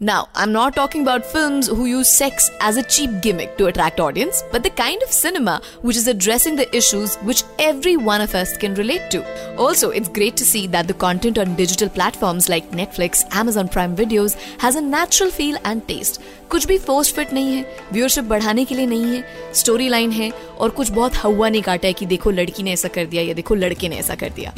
Now, 0.00 0.28
I'm 0.32 0.52
not 0.52 0.76
talking 0.76 1.02
about 1.02 1.26
films 1.26 1.66
who 1.66 1.86
use 1.86 2.08
sex 2.08 2.52
as 2.60 2.76
a 2.76 2.84
cheap 2.84 3.20
gimmick 3.20 3.56
to 3.58 3.66
attract 3.66 3.98
audience, 3.98 4.44
but 4.52 4.62
the 4.62 4.70
kind 4.70 5.02
of 5.02 5.10
cinema 5.10 5.60
which 5.82 5.96
is 5.96 6.06
addressing 6.06 6.54
the 6.54 6.76
issues 6.76 7.16
which 7.16 7.42
every 7.58 7.96
one 7.96 8.20
of 8.20 8.32
us 8.32 8.56
can 8.56 8.74
relate 8.74 9.10
to. 9.10 9.24
Also, 9.56 9.90
it's 9.90 10.08
great 10.08 10.36
to 10.36 10.44
see 10.44 10.68
that 10.68 10.86
the 10.86 10.94
content 10.94 11.36
on 11.36 11.56
digital 11.56 11.88
platforms 11.88 12.48
like 12.48 12.70
Netflix, 12.70 13.24
Amazon 13.34 13.66
Prime 13.66 13.96
Videos 13.96 14.36
has 14.60 14.76
a 14.76 14.80
natural 14.80 15.32
feel 15.32 15.58
and 15.64 15.86
taste. 15.88 16.20
कुछ 16.50 16.66
भी 16.66 16.78
force 16.78 17.12
fit 17.14 17.32
नहीं 17.32 17.54
है 17.56 17.64
viewership 17.92 18.24
बढ़ाने 18.24 18.64
के 18.64 18.74
लिए 18.74 18.86
नहीं 18.86 19.14
है 19.14 19.52
story 19.54 19.88
line 19.88 20.10
है 20.12 20.30
और 20.58 20.70
कुछ 20.78 20.90
बहुत 20.90 21.16
हवा 21.22 21.48
नहीं 21.48 21.62
काटा 21.62 21.88
है 21.88 21.92
कि 21.92 22.06
देखो 22.06 22.30
लड़की 22.30 22.62
ने 22.62 22.72
ऐसा 22.72 22.88
कर 22.88 23.06
दिया 23.06 23.22
या 23.22 23.34
देखो 23.34 23.54
लड़के 23.54 23.88
ने 23.88 23.96
ऐसा 23.96 24.14
कर 24.14 24.30
दिया 24.36 24.54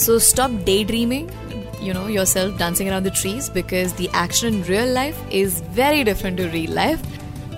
So 0.00 0.18
stop 0.18 0.52
daydreaming, 0.66 1.26
you 1.82 1.94
know, 1.94 2.06
yourself 2.08 2.58
dancing 2.58 2.90
around 2.90 3.04
the 3.04 3.10
trees 3.12 3.48
because 3.48 3.94
the 3.94 4.08
action 4.12 4.54
in 4.54 4.62
real 4.64 4.86
life 4.86 5.18
is 5.30 5.62
very 5.80 6.04
different 6.04 6.36
to 6.36 6.48
real 6.50 6.78
life. 6.82 7.08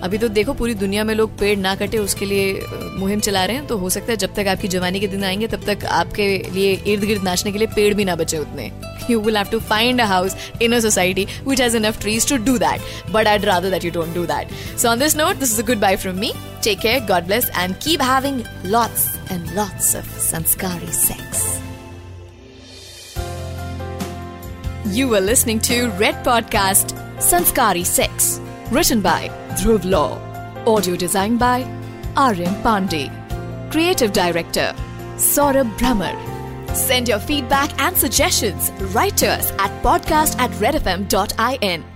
अभी 0.03 0.17
तो 0.17 0.27
देखो 0.27 0.53
पूरी 0.53 0.73
दुनिया 0.75 1.03
में 1.03 1.13
लोग 1.15 1.37
पेड़ 1.39 1.57
ना 1.59 1.73
कटे 1.75 1.97
उसके 1.97 2.25
लिए 2.25 2.65
मुहिम 2.99 3.19
चला 3.19 3.43
रहे 3.45 3.55
हैं 3.55 3.65
तो 3.67 3.77
हो 3.77 3.89
सकता 3.89 4.11
है 4.11 4.17
जब 4.17 4.33
तक 4.35 4.47
आपकी 4.47 4.67
जवानी 4.67 4.99
के 4.99 5.07
दिन 5.07 5.23
आएँगे 5.23 5.47
तब 5.47 5.63
तक 5.67 5.85
आपके 5.99 6.27
लिए 6.53 6.73
इर्द 6.93 7.03
गिर्द 7.03 7.23
नाचने 7.23 7.51
के 7.51 7.57
लिए 7.57 7.67
पेड़ 7.75 7.93
भी 7.93 8.05
ना 8.05 8.15
बचे 8.15 8.37
उतने। 8.37 8.71
You 9.09 9.19
will 9.19 9.37
have 9.37 9.47
to 9.51 9.59
find 9.69 10.01
a 10.01 10.05
house 10.05 10.35
in 10.61 10.75
a 10.75 10.79
society 10.79 11.25
which 11.47 11.61
has 11.61 11.77
enough 11.77 12.01
trees 12.01 12.29
to 12.29 12.37
do 12.45 12.57
that 12.57 13.11
but 13.11 13.27
I 13.27 13.37
rather 13.43 13.69
that 13.69 13.85
you 13.85 13.91
don't 13.91 14.13
do 14.15 14.25
that 14.25 14.77
so 14.79 14.89
on 14.89 14.99
this 14.99 15.17
note 15.17 15.35
this 15.35 15.53
is 15.53 15.61
a 15.61 15.65
goodbye 15.79 15.97
from 15.97 16.19
me 16.19 16.33
take 16.63 16.79
care 16.79 17.05
God 17.05 17.25
bless 17.25 17.49
and 17.57 17.75
keep 17.83 18.01
having 18.01 18.41
lots 18.65 19.07
and 19.31 19.51
lots 19.57 19.95
of 19.95 20.17
संस्कारी 20.31 20.91
sex 20.97 21.45
You 24.87 25.15
are 25.15 25.21
listening 25.21 25.59
to 25.59 25.87
Red 25.91 26.15
Podcast 26.25 26.91
Sanskari 27.21 27.85
Sex, 27.85 28.41
written 28.69 29.01
by 29.01 29.29
Dhruv 29.51 29.85
Law, 29.85 30.19
audio 30.67 30.97
designed 30.97 31.39
by 31.39 31.63
Aryan 32.17 32.53
Pandey, 32.55 33.09
creative 33.71 34.11
director 34.11 34.75
Saurabh 35.15 35.71
Brahmer. 35.77 36.13
Send 36.75 37.07
your 37.07 37.19
feedback 37.19 37.79
and 37.79 37.95
suggestions 37.95 38.71
right 38.93 39.15
to 39.15 39.27
us 39.27 39.51
at 39.53 39.71
podcast 39.83 40.37
at 40.37 40.51
redfm.in. 40.51 41.92